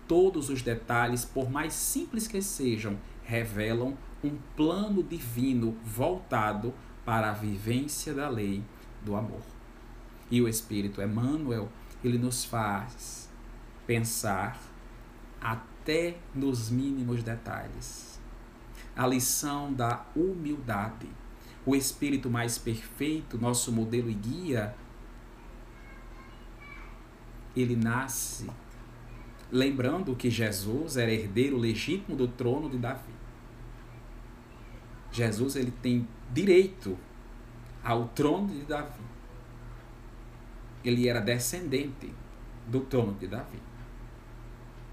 [0.08, 6.74] Todos os detalhes, por mais simples que sejam, revelam um plano divino voltado
[7.06, 8.64] para a vivência da lei
[9.06, 9.44] do amor.
[10.32, 11.70] E o Espírito Emmanuel,
[12.04, 13.30] ele nos faz
[13.86, 14.60] pensar
[15.88, 18.20] até nos mínimos detalhes.
[18.94, 21.08] A lição da humildade.
[21.66, 24.76] O Espírito mais perfeito, nosso modelo e guia,
[27.56, 28.50] ele nasce
[29.50, 33.14] lembrando que Jesus era herdeiro legítimo do trono de Davi.
[35.10, 36.98] Jesus ele tem direito
[37.82, 39.08] ao trono de Davi
[40.84, 42.14] ele era descendente
[42.68, 43.60] do trono de Davi.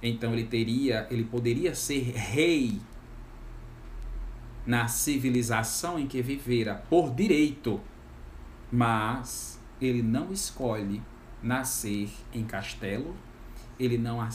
[0.07, 2.79] Então ele teria, ele poderia ser rei
[4.67, 7.81] na civilização em que vivera por direito,
[8.71, 11.03] mas ele não escolhe
[11.43, 13.17] nascer em castelo,
[13.81, 14.27] ele não,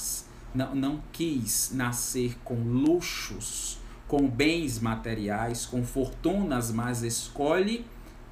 [0.55, 7.85] não, não quis nascer com luxos, com bens materiais, com fortunas, mas escolhe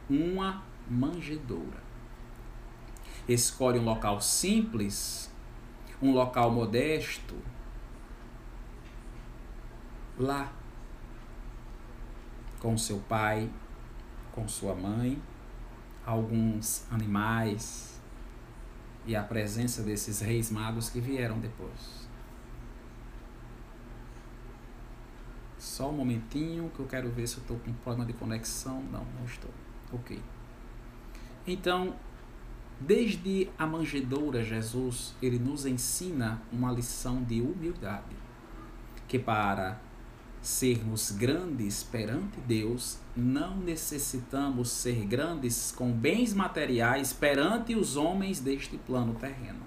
[0.09, 1.85] uma manjedoura.
[3.29, 5.29] Escolhe um local simples,
[6.01, 7.35] um local modesto,
[10.17, 10.51] lá,
[12.59, 13.49] com seu pai,
[14.31, 15.21] com sua mãe,
[16.05, 17.99] alguns animais
[19.05, 22.07] e a presença desses reis magos que vieram depois.
[25.57, 28.81] Só um momentinho que eu quero ver se eu estou com problema de conexão.
[28.83, 29.51] Não, não estou.
[29.91, 30.21] Ok.
[31.45, 31.95] Então,
[32.79, 38.15] Desde a manjedoura, Jesus, ele nos ensina uma lição de humildade,
[39.07, 39.81] que para
[40.41, 48.77] sermos grandes perante Deus, não necessitamos ser grandes com bens materiais perante os homens deste
[48.77, 49.65] plano terreno,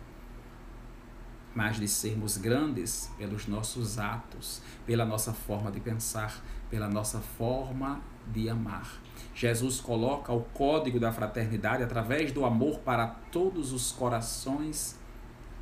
[1.55, 8.01] mas de sermos grandes pelos nossos atos, pela nossa forma de pensar, pela nossa forma
[8.33, 9.01] de amar.
[9.41, 15.01] Jesus coloca o código da fraternidade através do amor para todos os corações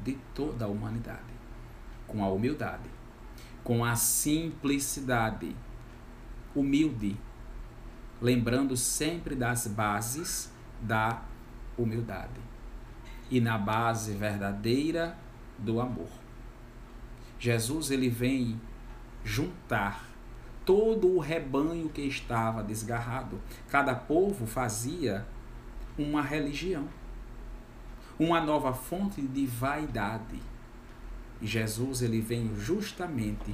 [0.02, 1.32] de toda a humanidade,
[2.04, 2.90] com a humildade,
[3.62, 5.54] com a simplicidade,
[6.56, 7.16] humilde,
[8.20, 10.52] lembrando sempre das bases
[10.82, 11.22] da
[11.76, 12.40] humildade.
[13.30, 15.16] e na base verdadeira
[15.56, 16.08] do amor.
[17.38, 18.60] Jesus ele vem
[19.22, 20.07] juntar
[20.68, 23.40] todo o rebanho que estava desgarrado.
[23.70, 25.26] Cada povo fazia
[25.96, 26.86] uma religião,
[28.20, 30.42] uma nova fonte de vaidade.
[31.40, 33.50] E Jesus ele vem justamente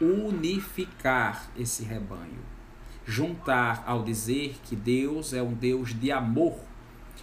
[0.00, 2.38] unificar esse rebanho,
[3.04, 6.60] juntar ao dizer que Deus é um Deus de amor,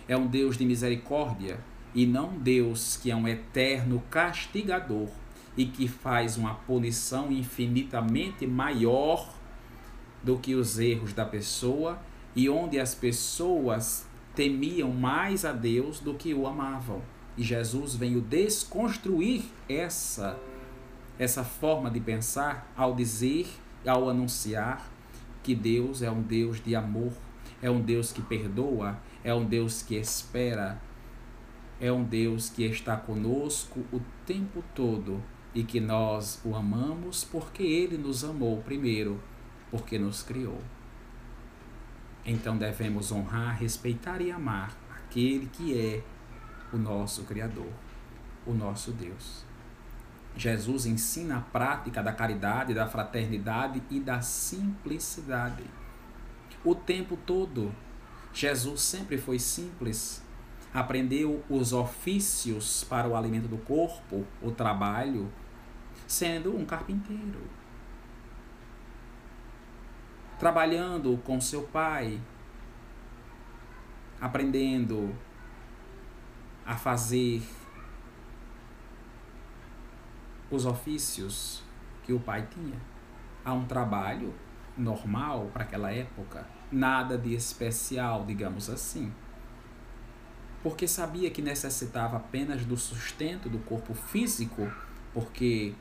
[0.05, 1.61] é um Deus de misericórdia
[1.95, 5.07] e não Deus que é um eterno castigador
[5.60, 9.30] e que faz uma punição infinitamente maior
[10.24, 11.99] do que os erros da pessoa
[12.34, 17.01] e onde as pessoas temiam mais a Deus do que o amavam.
[17.36, 20.39] E Jesus veio desconstruir essa
[21.20, 23.45] essa forma de pensar ao dizer,
[23.86, 24.89] ao anunciar
[25.43, 27.12] que Deus é um Deus de amor,
[27.62, 30.82] é um Deus que perdoa, é um Deus que espera,
[31.82, 35.22] é um Deus que está conosco o tempo todo
[35.53, 39.21] e que nós o amamos porque ele nos amou primeiro,
[39.71, 40.61] porque nos criou.
[42.25, 46.03] Então devemos honrar, respeitar e amar aquele que é
[46.71, 47.71] o nosso Criador,
[48.45, 49.43] o nosso Deus.
[50.35, 55.63] Jesus ensina a prática da caridade, da fraternidade e da simplicidade.
[56.63, 57.73] O tempo todo,
[58.33, 60.21] Jesus sempre foi simples,
[60.74, 65.32] aprendeu os ofícios para o alimento do corpo, o trabalho,
[66.07, 67.41] sendo um carpinteiro.
[70.38, 72.22] Trabalhando com seu pai,
[74.22, 75.15] aprendendo
[76.65, 77.43] a fazer
[80.51, 81.63] os ofícios
[82.03, 82.80] que o pai tinha.
[83.43, 84.34] Há um trabalho
[84.78, 89.11] normal para aquela época, nada de especial, digamos assim
[90.62, 94.70] porque sabia que necessitava apenas do sustento do corpo físico,
[95.14, 95.74] porque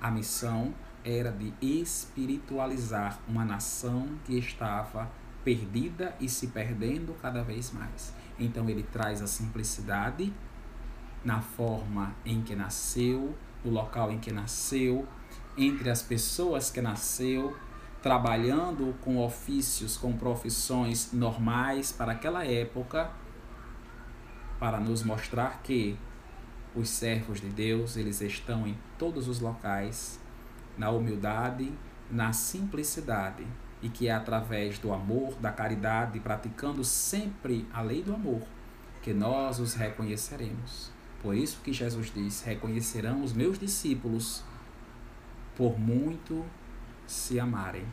[0.00, 0.74] a missão
[1.04, 5.10] era de espiritualizar uma nação que estava
[5.44, 8.14] perdida e se perdendo cada vez mais.
[8.38, 10.32] Então ele traz a simplicidade
[11.22, 15.06] na forma em que nasceu, no local em que nasceu,
[15.56, 17.56] entre as pessoas que nasceu,
[18.02, 23.10] trabalhando com ofícios, com profissões normais para aquela época
[24.58, 25.98] para nos mostrar que
[26.74, 30.20] os servos de Deus, eles estão em todos os locais,
[30.76, 31.72] na humildade,
[32.10, 33.46] na simplicidade,
[33.80, 38.42] e que é através do amor, da caridade, praticando sempre a lei do amor,
[39.02, 40.90] que nós os reconheceremos.
[41.22, 44.42] Por isso que Jesus diz: reconhecerão os meus discípulos
[45.56, 46.44] por muito
[47.06, 47.86] se amarem,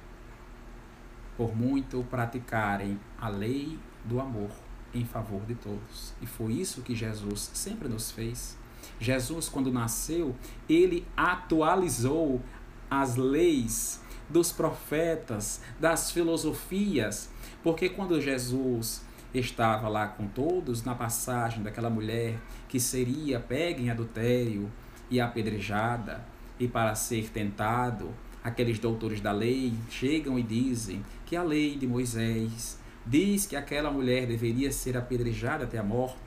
[1.38, 4.52] por muito praticarem a lei do amor
[4.94, 6.14] em favor de todos.
[6.22, 8.58] E foi isso que Jesus sempre nos fez.
[9.00, 10.36] Jesus, quando nasceu,
[10.68, 12.42] ele atualizou
[12.90, 17.30] as leis dos profetas, das filosofias,
[17.64, 22.38] porque quando Jesus estava lá com todos na passagem daquela mulher
[22.68, 24.70] que seria pega em adultério
[25.10, 26.24] e apedrejada,
[26.60, 28.10] e para ser tentado,
[28.44, 33.92] aqueles doutores da lei chegam e dizem que a lei de Moisés diz que aquela
[33.92, 36.20] mulher deveria ser apedrejada até a morte.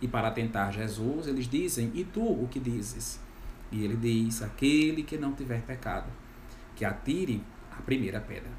[0.00, 3.20] E para tentar Jesus, eles dizem: E tu o que dizes?
[3.70, 6.10] E ele diz: Aquele que não tiver pecado,
[6.74, 8.50] que atire a primeira pedra.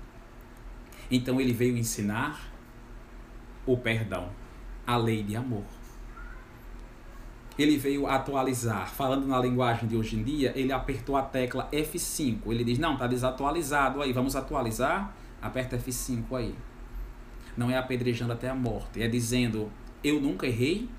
[1.10, 2.52] Então ele veio ensinar
[3.66, 4.30] o perdão,
[4.86, 5.66] a lei de amor.
[7.58, 12.40] Ele veio atualizar, falando na linguagem de hoje em dia, ele apertou a tecla F5.
[12.46, 15.14] Ele diz: Não, está desatualizado aí, vamos atualizar?
[15.42, 16.56] Aperta F5 aí
[17.56, 19.72] não é apedrejando até a morte, é dizendo:
[20.04, 20.90] eu nunca errei,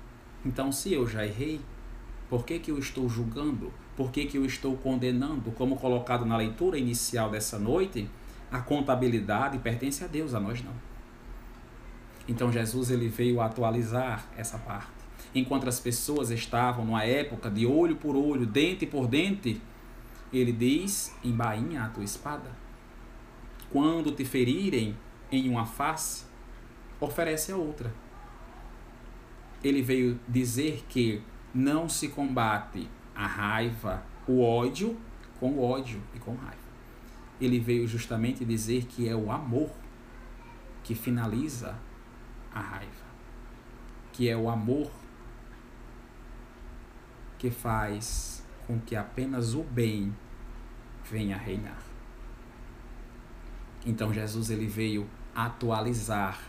[0.45, 1.59] então se eu já errei,
[2.29, 3.71] por que, que eu estou julgando?
[3.95, 5.51] Por que, que eu estou condenando?
[5.51, 8.09] Como colocado na leitura inicial dessa noite,
[8.51, 10.73] a contabilidade pertence a Deus, a nós não.
[12.27, 15.03] Então Jesus ele veio atualizar essa parte.
[15.35, 19.61] Enquanto as pessoas estavam numa época de olho por olho, dente por dente,
[20.31, 22.51] ele diz: embainha a tua espada.
[23.71, 24.95] Quando te ferirem
[25.31, 26.25] em uma face,
[26.99, 27.93] oferece a outra.
[29.63, 31.21] Ele veio dizer que
[31.53, 34.97] não se combate a raiva, o ódio
[35.39, 36.57] com ódio e com raiva.
[37.39, 39.69] Ele veio justamente dizer que é o amor
[40.83, 41.77] que finaliza
[42.53, 43.05] a raiva,
[44.11, 44.91] que é o amor
[47.37, 50.15] que faz com que apenas o bem
[51.09, 51.81] venha reinar.
[53.85, 56.39] Então Jesus ele veio atualizar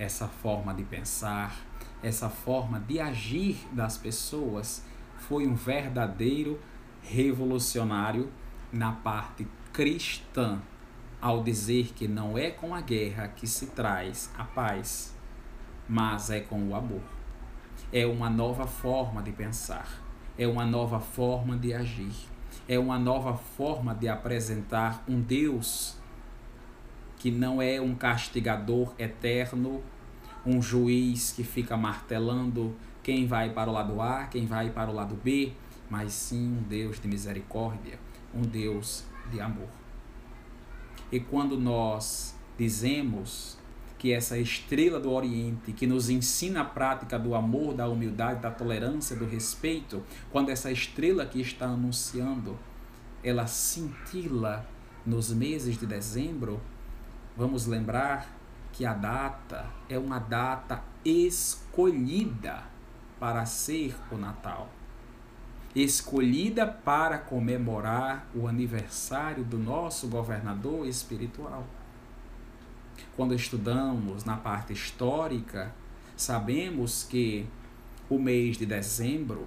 [0.00, 1.54] essa forma de pensar,
[2.02, 4.82] essa forma de agir das pessoas
[5.18, 6.58] foi um verdadeiro
[7.02, 8.32] revolucionário
[8.72, 10.58] na parte cristã,
[11.20, 15.14] ao dizer que não é com a guerra que se traz a paz,
[15.86, 17.02] mas é com o amor.
[17.92, 20.00] É uma nova forma de pensar,
[20.38, 22.14] é uma nova forma de agir,
[22.66, 25.99] é uma nova forma de apresentar um Deus
[27.20, 29.82] que não é um castigador eterno,
[30.44, 34.94] um juiz que fica martelando quem vai para o lado A, quem vai para o
[34.94, 35.52] lado B,
[35.90, 38.00] mas sim um Deus de misericórdia,
[38.34, 39.68] um Deus de amor.
[41.12, 43.58] E quando nós dizemos
[43.98, 48.50] que essa estrela do Oriente, que nos ensina a prática do amor, da humildade, da
[48.50, 50.02] tolerância, do respeito,
[50.32, 52.58] quando essa estrela que está anunciando,
[53.22, 54.66] ela cintila
[55.04, 56.62] nos meses de dezembro,
[57.36, 58.28] Vamos lembrar
[58.72, 62.64] que a data é uma data escolhida
[63.18, 64.68] para ser o Natal.
[65.74, 71.64] Escolhida para comemorar o aniversário do nosso governador espiritual.
[73.16, 75.72] Quando estudamos na parte histórica,
[76.16, 77.46] sabemos que
[78.08, 79.46] o mês de dezembro,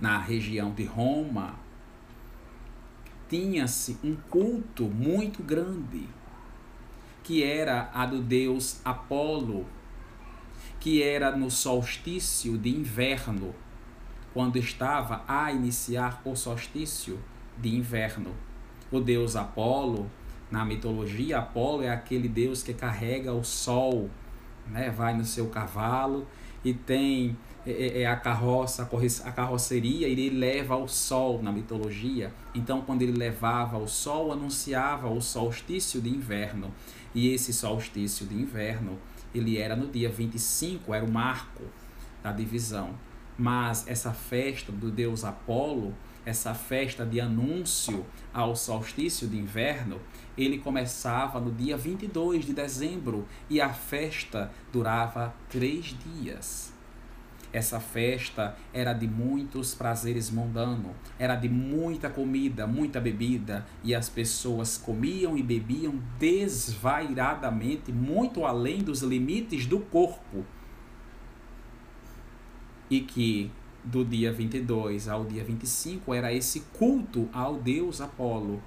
[0.00, 1.56] na região de Roma,
[3.28, 6.08] tinha-se um culto muito grande
[7.28, 9.66] que era a do deus Apolo,
[10.80, 13.54] que era no solstício de inverno,
[14.32, 17.18] quando estava a iniciar o solstício
[17.58, 18.34] de inverno.
[18.90, 20.10] O deus Apolo,
[20.50, 24.08] na mitologia, Apolo é aquele deus que carrega o sol,
[24.66, 24.88] né?
[24.88, 26.26] vai no seu cavalo
[26.64, 28.88] e tem é, é, é a carroça,
[29.24, 32.32] a carroceria, ele leva o sol na mitologia.
[32.54, 36.72] Então, quando ele levava o sol, anunciava o solstício de inverno.
[37.14, 38.98] E esse solstício de inverno,
[39.34, 41.64] ele era no dia 25, era o marco
[42.22, 42.94] da divisão.
[43.38, 45.94] Mas essa festa do deus Apolo,
[46.24, 48.04] essa festa de anúncio
[48.34, 50.00] ao solstício de inverno,
[50.36, 56.77] ele começava no dia 22 de dezembro e a festa durava três dias.
[57.50, 64.08] Essa festa era de muitos prazeres mundanos, era de muita comida, muita bebida, e as
[64.08, 70.44] pessoas comiam e bebiam desvairadamente, muito além dos limites do corpo.
[72.90, 73.50] E que
[73.82, 78.62] do dia 22 ao dia 25 era esse culto ao deus Apolo,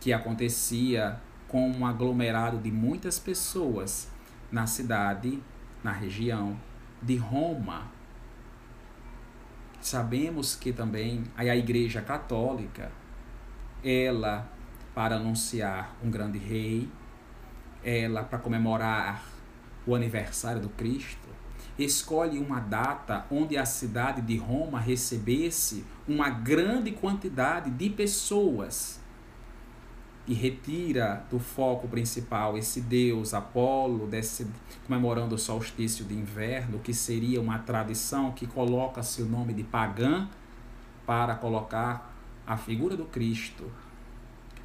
[0.00, 4.10] que acontecia com um aglomerado de muitas pessoas
[4.50, 5.38] na cidade,
[5.84, 6.58] na região
[7.02, 7.90] de Roma.
[9.80, 12.92] Sabemos que também a Igreja Católica,
[13.82, 14.46] ela,
[14.94, 16.88] para anunciar um grande rei,
[17.82, 19.24] ela, para comemorar
[19.86, 21.28] o aniversário do Cristo,
[21.78, 28.99] escolhe uma data onde a cidade de Roma recebesse uma grande quantidade de pessoas
[30.26, 34.46] e retira do foco principal esse deus Apolo, desse,
[34.86, 40.28] comemorando o solstício de inverno, que seria uma tradição que coloca seu nome de pagã
[41.06, 42.14] para colocar
[42.46, 43.70] a figura do Cristo,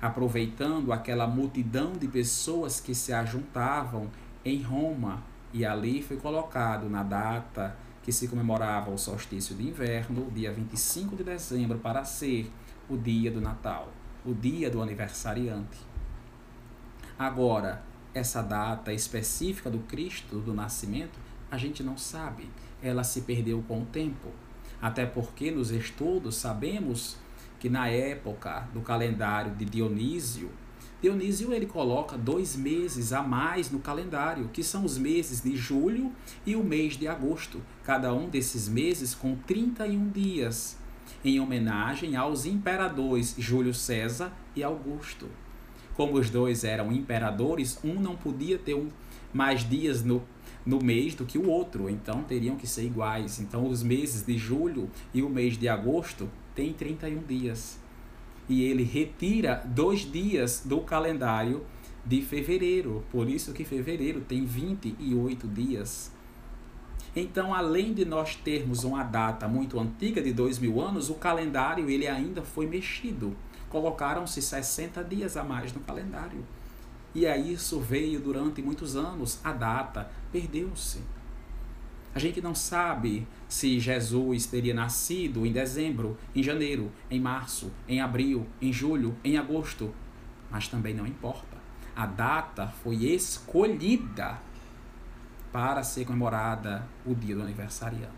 [0.02, 4.10] aproveitando aquela multidão de pessoas que se ajuntavam
[4.44, 10.30] em Roma, e ali foi colocado na data que se comemorava o solstício de inverno,
[10.30, 12.52] dia 25 de dezembro, para ser
[12.88, 13.90] o dia do Natal
[14.26, 15.78] o dia do aniversariante.
[17.18, 21.20] Agora, essa data específica do Cristo, do nascimento,
[21.52, 22.50] a gente não sabe.
[22.82, 24.30] Ela se perdeu com o tempo.
[24.82, 27.18] Até porque nos estudos sabemos
[27.60, 30.50] que na época do calendário de Dionísio,
[31.02, 36.12] Dionísio ele coloca dois meses a mais no calendário, que são os meses de julho
[36.46, 40.78] e o mês de agosto, cada um desses meses com 31 dias
[41.24, 45.28] em homenagem aos imperadores Júlio César e Augusto.
[45.96, 48.90] Como os dois eram imperadores, um não podia ter um,
[49.34, 50.22] mais dias no,
[50.66, 53.40] no mês do que o outro, então teriam que ser iguais.
[53.40, 57.80] Então, os meses de julho e o mês de agosto têm 31 dias.
[58.48, 61.66] E ele retira dois dias do calendário
[62.06, 66.12] de fevereiro, por isso que fevereiro tem 28 dias.
[67.16, 71.90] Então, além de nós termos uma data muito antiga de dois mil anos, o calendário
[71.90, 73.36] ele ainda foi mexido.
[73.70, 76.44] Colocaram-se 60 dias a mais no calendário.
[77.14, 79.40] E aí isso veio durante muitos anos.
[79.42, 81.00] A data perdeu-se.
[82.14, 88.02] A gente não sabe se Jesus teria nascido em dezembro, em janeiro, em março, em
[88.02, 89.94] abril, em julho, em agosto.
[90.52, 91.56] Mas também não importa.
[91.96, 94.38] A data foi escolhida
[95.56, 98.12] para ser comemorada o dia do aniversariante.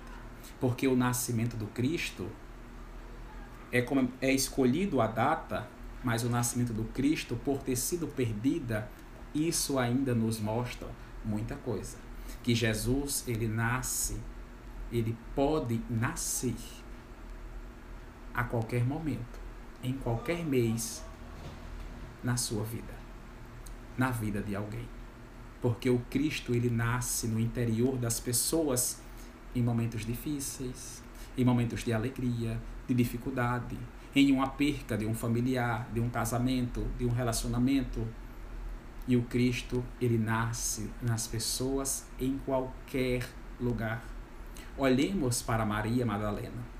[0.60, 2.28] Porque o nascimento do Cristo
[3.72, 5.68] é, como, é escolhido a data,
[6.04, 8.90] mas o nascimento do Cristo, por ter sido perdida,
[9.36, 10.88] isso ainda nos mostra
[11.24, 12.00] muita coisa.
[12.42, 14.20] Que Jesus, ele nasce,
[14.92, 16.56] ele pode nascer
[18.34, 19.40] a qualquer momento,
[19.84, 21.06] em qualquer mês
[22.24, 22.96] na sua vida,
[23.96, 24.97] na vida de alguém.
[25.62, 29.02] Porque o Cristo, ele nasce no interior das pessoas
[29.56, 31.02] em momentos difíceis,
[31.38, 33.78] em momentos de alegria, de dificuldade,
[34.16, 38.08] em uma perca de um familiar, de um casamento, de um relacionamento.
[39.08, 43.28] E o Cristo, ele nasce nas pessoas em qualquer
[43.60, 44.04] lugar.
[44.78, 46.78] Olhemos para Maria Madalena.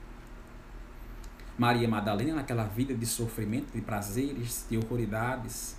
[1.58, 5.76] Maria Madalena, naquela vida de sofrimento, de prazeres, de horroridades.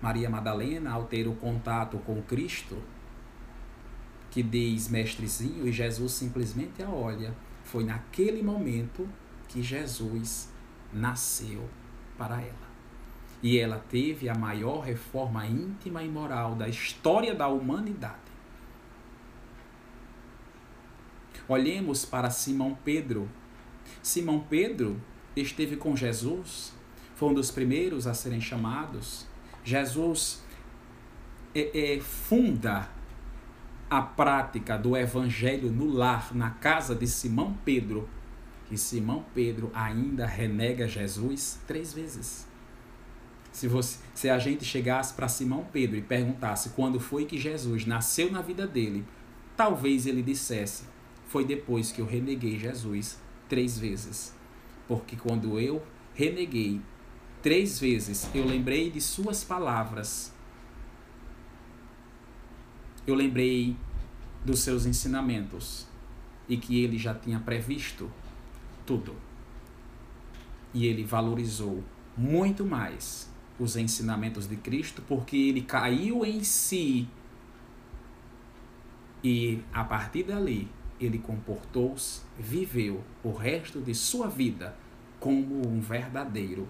[0.00, 2.76] Maria Madalena, ao ter o contato com Cristo,
[4.30, 9.08] que diz mestrezinho, e Jesus simplesmente a olha foi naquele momento
[9.48, 10.52] que Jesus
[10.92, 11.68] nasceu
[12.18, 12.74] para ela.
[13.42, 18.24] E ela teve a maior reforma íntima e moral da história da humanidade.
[21.46, 23.28] Olhemos para Simão Pedro.
[24.02, 25.00] Simão Pedro
[25.36, 26.72] esteve com Jesus,
[27.16, 29.26] foi um dos primeiros a serem chamados.
[29.64, 30.42] Jesus
[31.54, 32.88] é, é, funda
[33.88, 38.08] a prática do evangelho no lar, na casa de Simão Pedro,
[38.66, 42.46] que Simão Pedro ainda renega Jesus três vezes.
[43.52, 47.86] Se, você, se a gente chegasse para Simão Pedro e perguntasse quando foi que Jesus
[47.86, 49.04] nasceu na vida dele,
[49.56, 50.84] talvez ele dissesse:
[51.28, 54.34] Foi depois que eu reneguei Jesus três vezes.
[54.88, 55.82] Porque quando eu
[56.14, 56.80] reneguei
[57.44, 60.34] três vezes, eu lembrei de Suas palavras
[63.06, 63.76] eu lembrei
[64.44, 65.86] dos seus ensinamentos
[66.48, 68.10] e que ele já tinha previsto
[68.86, 69.14] tudo.
[70.72, 71.84] E ele valorizou
[72.16, 77.06] muito mais os ensinamentos de Cristo porque ele caiu em si
[79.22, 80.68] e a partir dali
[80.98, 84.76] ele comportou-se, viveu o resto de sua vida
[85.20, 86.68] como um verdadeiro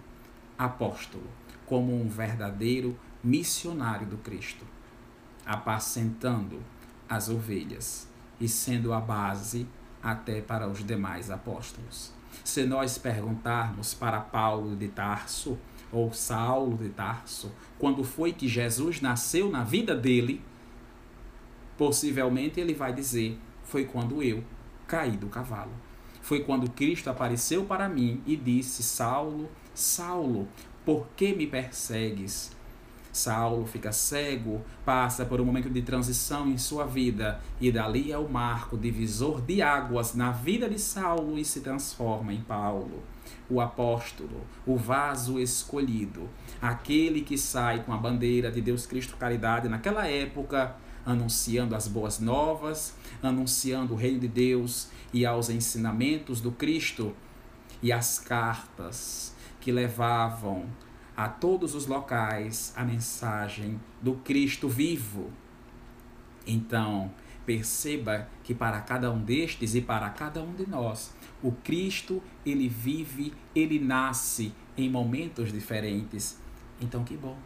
[0.59, 1.26] apóstolo,
[1.66, 4.64] como um verdadeiro missionário do Cristo
[5.44, 6.62] apacentando
[7.09, 8.09] as ovelhas
[8.40, 9.66] e sendo a base
[10.02, 12.12] até para os demais apóstolos.
[12.42, 15.59] Se nós perguntarmos para Paulo de Tarso
[15.92, 20.42] ou Saulo de Tarso, quando foi que Jesus nasceu na vida dele,
[21.78, 24.42] possivelmente ele vai dizer: foi quando eu
[24.86, 25.72] caí do cavalo.
[26.20, 30.46] Foi quando Cristo apareceu para mim e disse: Saulo, Saulo,
[30.84, 32.52] por que me persegues?
[33.12, 38.18] Saulo fica cego, passa por um momento de transição em sua vida e dali é
[38.18, 43.02] o marco divisor de águas na vida de Saulo e se transforma em Paulo.
[43.50, 46.28] O apóstolo, o vaso escolhido,
[46.62, 52.20] aquele que sai com a bandeira de Deus Cristo Caridade naquela época, anunciando as boas
[52.20, 57.12] novas, anunciando o reino de Deus e aos ensinamentos do Cristo
[57.82, 59.34] e as cartas
[59.64, 60.66] que levavam
[61.16, 65.30] a todos os locais a mensagem do Cristo vivo.
[66.46, 67.10] Então,
[67.46, 72.68] perceba que para cada um destes e para cada um de nós, o Cristo, ele
[72.68, 76.38] vive, ele nasce em momentos diferentes.
[76.78, 77.38] Então, que bom.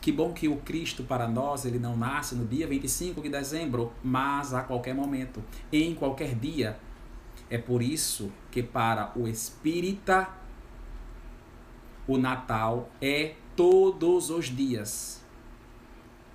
[0.00, 3.92] Que bom que o Cristo para nós, ele não nasce no dia 25 de dezembro,
[4.04, 5.42] mas a qualquer momento,
[5.72, 6.78] em qualquer dia.
[7.50, 10.38] É por isso que para o espírita
[12.06, 15.20] o Natal é todos os dias.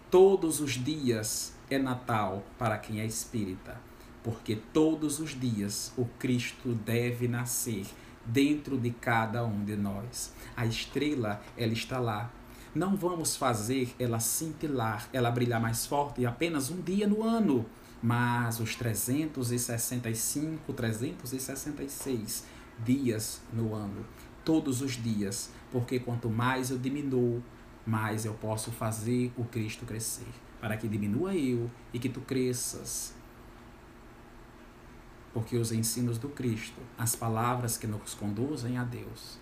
[0.09, 3.82] Todos os dias é Natal para quem é espírita,
[4.24, 7.86] porque todos os dias o Cristo deve nascer
[8.26, 10.32] dentro de cada um de nós.
[10.55, 12.32] A estrela, ela está lá.
[12.74, 17.66] Não vamos fazer ela cintilar, ela brilhar mais forte apenas um dia no ano,
[18.03, 22.45] mas os 365, 366
[22.84, 24.05] dias no ano
[24.45, 27.43] todos os dias, porque quanto mais eu diminuo,
[27.85, 30.27] mais eu posso fazer o Cristo crescer,
[30.61, 33.13] para que diminua eu e que tu cresças.
[35.33, 39.37] Porque os ensinos do Cristo, as palavras que nos conduzem a Deus,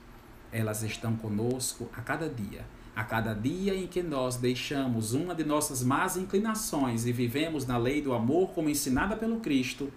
[0.51, 2.65] elas estão conosco a cada dia.
[2.95, 7.77] A cada dia em que nós deixamos uma de nossas más inclinações e vivemos na
[7.77, 9.91] lei do amor como ensinada pelo Cristo,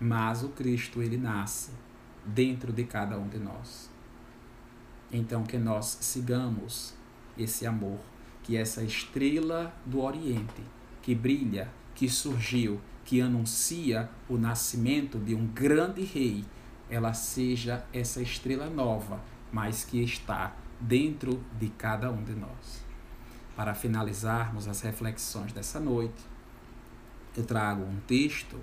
[0.00, 1.70] mas o Cristo ele nasce
[2.24, 3.90] dentro de cada um de nós.
[5.12, 6.94] Então, que nós sigamos
[7.36, 7.98] esse amor
[8.44, 10.62] que essa estrela do Oriente,
[11.02, 16.44] que brilha, que surgiu, que anuncia o nascimento de um grande rei,
[16.88, 19.20] ela seja essa estrela nova,
[19.50, 22.84] mas que está dentro de cada um de nós.
[23.56, 26.22] Para finalizarmos as reflexões dessa noite,
[27.34, 28.60] eu trago um texto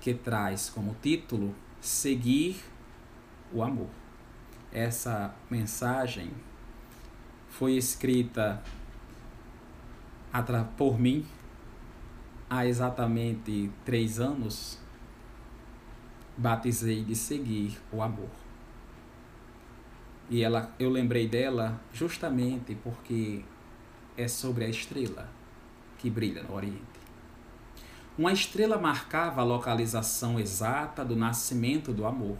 [0.00, 2.62] que traz como título Seguir
[3.52, 3.88] o Amor.
[4.72, 6.30] Essa mensagem
[7.48, 8.62] foi escrita
[10.76, 11.26] por mim
[12.48, 14.78] há exatamente três anos.
[16.36, 18.30] Batizei de seguir o amor.
[20.30, 23.44] E ela, eu lembrei dela justamente porque
[24.16, 25.28] é sobre a estrela
[25.98, 26.89] que brilha no Oriente.
[28.20, 32.36] Uma estrela marcava a localização exata do nascimento do amor.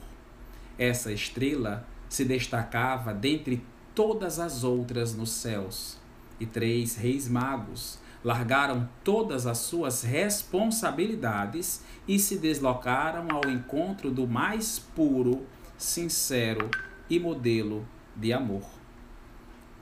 [0.78, 3.64] Essa estrela se destacava dentre
[3.94, 5.96] todas as outras nos céus.
[6.38, 14.26] E três reis magos largaram todas as suas responsabilidades e se deslocaram ao encontro do
[14.26, 15.46] mais puro,
[15.78, 16.68] sincero
[17.08, 18.68] e modelo de amor.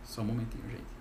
[0.04, 0.97] Só um momentinho, gente.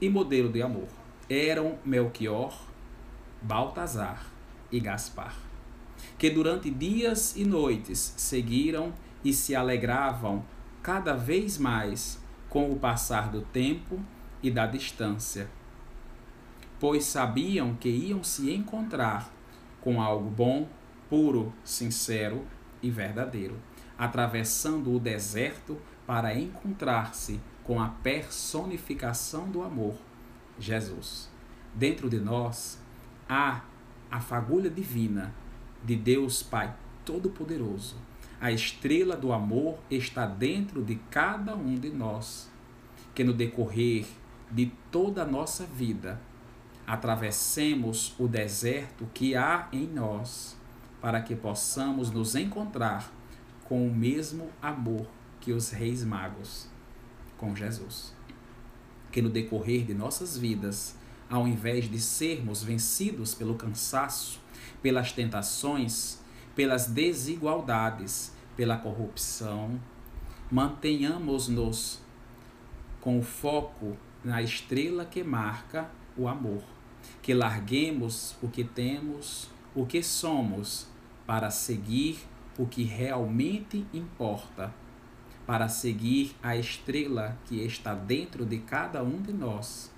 [0.00, 0.88] E modelo de amor.
[1.28, 2.56] Eram Melchior,
[3.42, 4.26] Baltazar
[4.70, 5.46] e Gaspar
[6.18, 8.92] que durante dias e noites seguiram
[9.24, 10.44] e se alegravam
[10.82, 14.00] cada vez mais com o passar do tempo
[14.42, 15.48] e da distância,
[16.78, 19.32] pois sabiam que iam se encontrar
[19.80, 20.68] com algo bom,
[21.08, 22.44] puro, sincero
[22.82, 23.56] e verdadeiro,
[23.98, 25.76] atravessando o deserto
[26.06, 29.96] para encontrar-se com a personificação do amor,
[30.56, 31.28] Jesus.
[31.74, 32.80] Dentro de nós
[33.28, 33.62] há
[34.08, 35.34] a fagulha divina
[35.84, 36.72] de Deus Pai
[37.04, 37.96] Todo-Poderoso.
[38.40, 42.48] A estrela do amor está dentro de cada um de nós,
[43.12, 44.06] que no decorrer
[44.48, 46.20] de toda a nossa vida
[46.86, 50.56] atravessemos o deserto que há em nós,
[51.00, 53.12] para que possamos nos encontrar
[53.64, 55.08] com o mesmo amor
[55.40, 56.75] que os reis magos
[57.36, 58.14] com Jesus.
[59.10, 60.96] Que no decorrer de nossas vidas,
[61.28, 64.40] ao invés de sermos vencidos pelo cansaço,
[64.82, 66.20] pelas tentações,
[66.54, 69.80] pelas desigualdades, pela corrupção.
[70.50, 72.00] Mantenhamos-nos
[73.00, 76.62] com o foco na estrela que marca o amor.
[77.22, 80.88] Que larguemos o que temos, o que somos,
[81.26, 82.18] para seguir
[82.58, 84.72] o que realmente importa,
[85.46, 89.92] para seguir a estrela que está dentro de cada um de nós,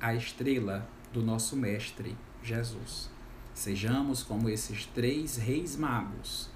[0.00, 3.08] a estrela do nosso Mestre Jesus.
[3.54, 6.50] Sejamos como esses três reis magos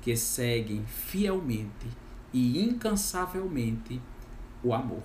[0.00, 1.86] que seguem fielmente
[2.32, 4.00] e incansavelmente
[4.62, 5.02] o amor.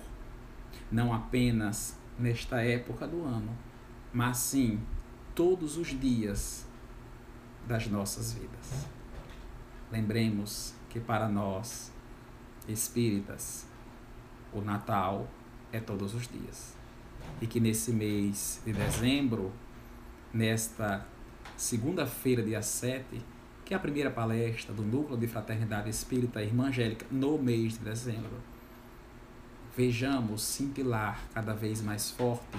[0.90, 3.54] Não apenas nesta época do ano,
[4.12, 4.80] mas sim
[5.34, 6.66] todos os dias
[7.66, 8.86] das nossas vidas.
[9.90, 11.92] Lembremos que para nós,
[12.68, 13.66] espíritas,
[14.52, 15.28] o Natal
[15.72, 16.74] é todos os dias.
[17.40, 19.52] E que nesse mês de dezembro,
[20.32, 21.06] nesta
[21.56, 23.04] segunda-feira, dia 7,
[23.64, 27.84] que é a primeira palestra do Núcleo de Fraternidade Espírita Irmã Angélica no mês de
[27.84, 28.42] dezembro.
[29.76, 32.58] Vejamos cintilar cada vez mais forte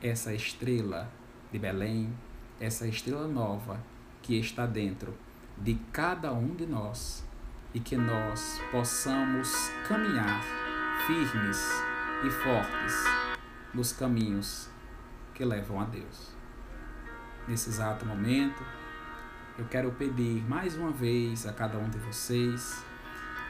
[0.00, 1.10] essa estrela
[1.52, 2.10] de Belém,
[2.58, 3.82] essa estrela nova
[4.22, 5.14] que está dentro
[5.58, 7.24] de cada um de nós
[7.74, 10.40] e que nós possamos caminhar
[11.06, 11.58] firmes
[12.24, 12.94] e fortes
[13.74, 14.70] nos caminhos
[15.34, 16.34] que levam a Deus
[17.46, 18.62] nesse exato momento,
[19.58, 22.82] eu quero pedir mais uma vez a cada um de vocês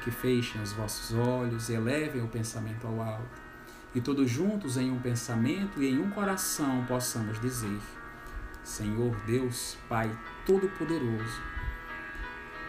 [0.02, 3.42] que fechem os vossos olhos e elevem o pensamento ao alto.
[3.94, 7.80] E todos juntos em um pensamento e em um coração possamos dizer:
[8.62, 10.10] Senhor Deus, Pai
[10.44, 11.40] Todo-Poderoso,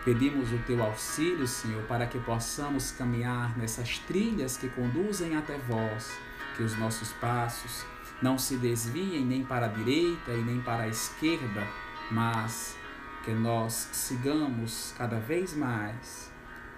[0.05, 6.15] pedimos o teu auxílio, Senhor, para que possamos caminhar nessas trilhas que conduzem até vós,
[6.55, 7.83] que os nossos passos
[8.21, 11.67] não se desviem nem para a direita e nem para a esquerda,
[12.11, 12.77] mas
[13.23, 16.31] que nós sigamos cada vez mais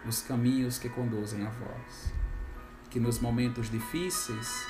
[0.05, 2.13] os caminhos que conduzem a vós.
[2.89, 4.65] Que nos momentos difíceis,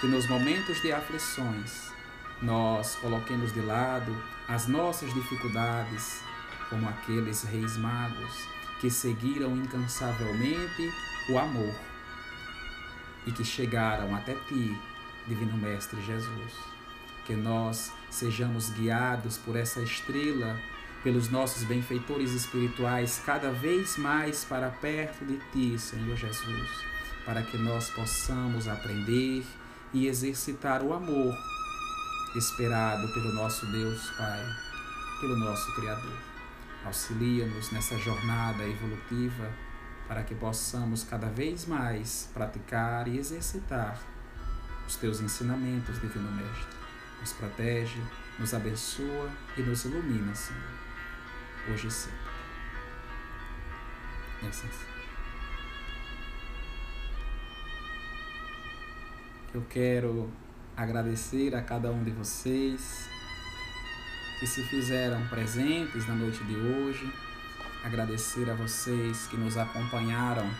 [0.00, 1.92] que nos momentos de aflições,
[2.40, 4.16] nós coloquemos de lado
[4.48, 6.22] as nossas dificuldades,
[6.70, 8.48] como aqueles reis magos
[8.80, 10.90] que seguiram incansavelmente
[11.28, 11.74] o amor
[13.26, 14.74] e que chegaram até ti
[15.26, 16.52] Divino Mestre Jesus.
[17.26, 20.58] Que nós sejamos guiados por essa estrela
[21.02, 26.70] pelos nossos benfeitores espirituais, cada vez mais para perto de Ti, Senhor Jesus,
[27.24, 29.44] para que nós possamos aprender
[29.94, 31.34] e exercitar o amor
[32.36, 34.44] esperado pelo nosso Deus Pai,
[35.20, 36.29] pelo nosso Criador.
[36.84, 39.50] Auxilia-nos nessa jornada evolutiva
[40.08, 44.00] para que possamos cada vez mais praticar e exercitar
[44.86, 46.80] os teus ensinamentos, Divino Mestre.
[47.20, 48.02] Nos protege,
[48.38, 50.62] nos abençoa e nos ilumina, Senhor,
[51.70, 52.18] hoje e sempre.
[54.42, 54.90] E assim seja.
[59.52, 60.30] Eu quero
[60.76, 63.08] agradecer a cada um de vocês
[64.40, 67.12] que se fizeram presentes na noite de hoje,
[67.84, 70.50] agradecer a vocês que nos acompanharam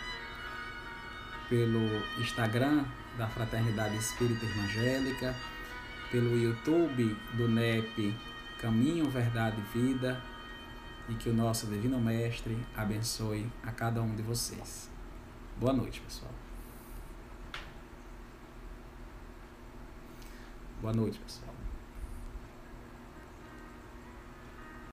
[1.49, 1.81] pelo
[2.19, 2.85] Instagram
[3.17, 5.35] da Fraternidade Espírita Evangélica,
[6.11, 8.15] pelo YouTube do NEP
[8.59, 10.21] Caminho, Verdade e Vida,
[11.09, 14.91] e que o nosso Divino Mestre abençoe a cada um de vocês.
[15.59, 16.31] Boa noite, pessoal.
[20.79, 21.50] Boa noite, pessoal.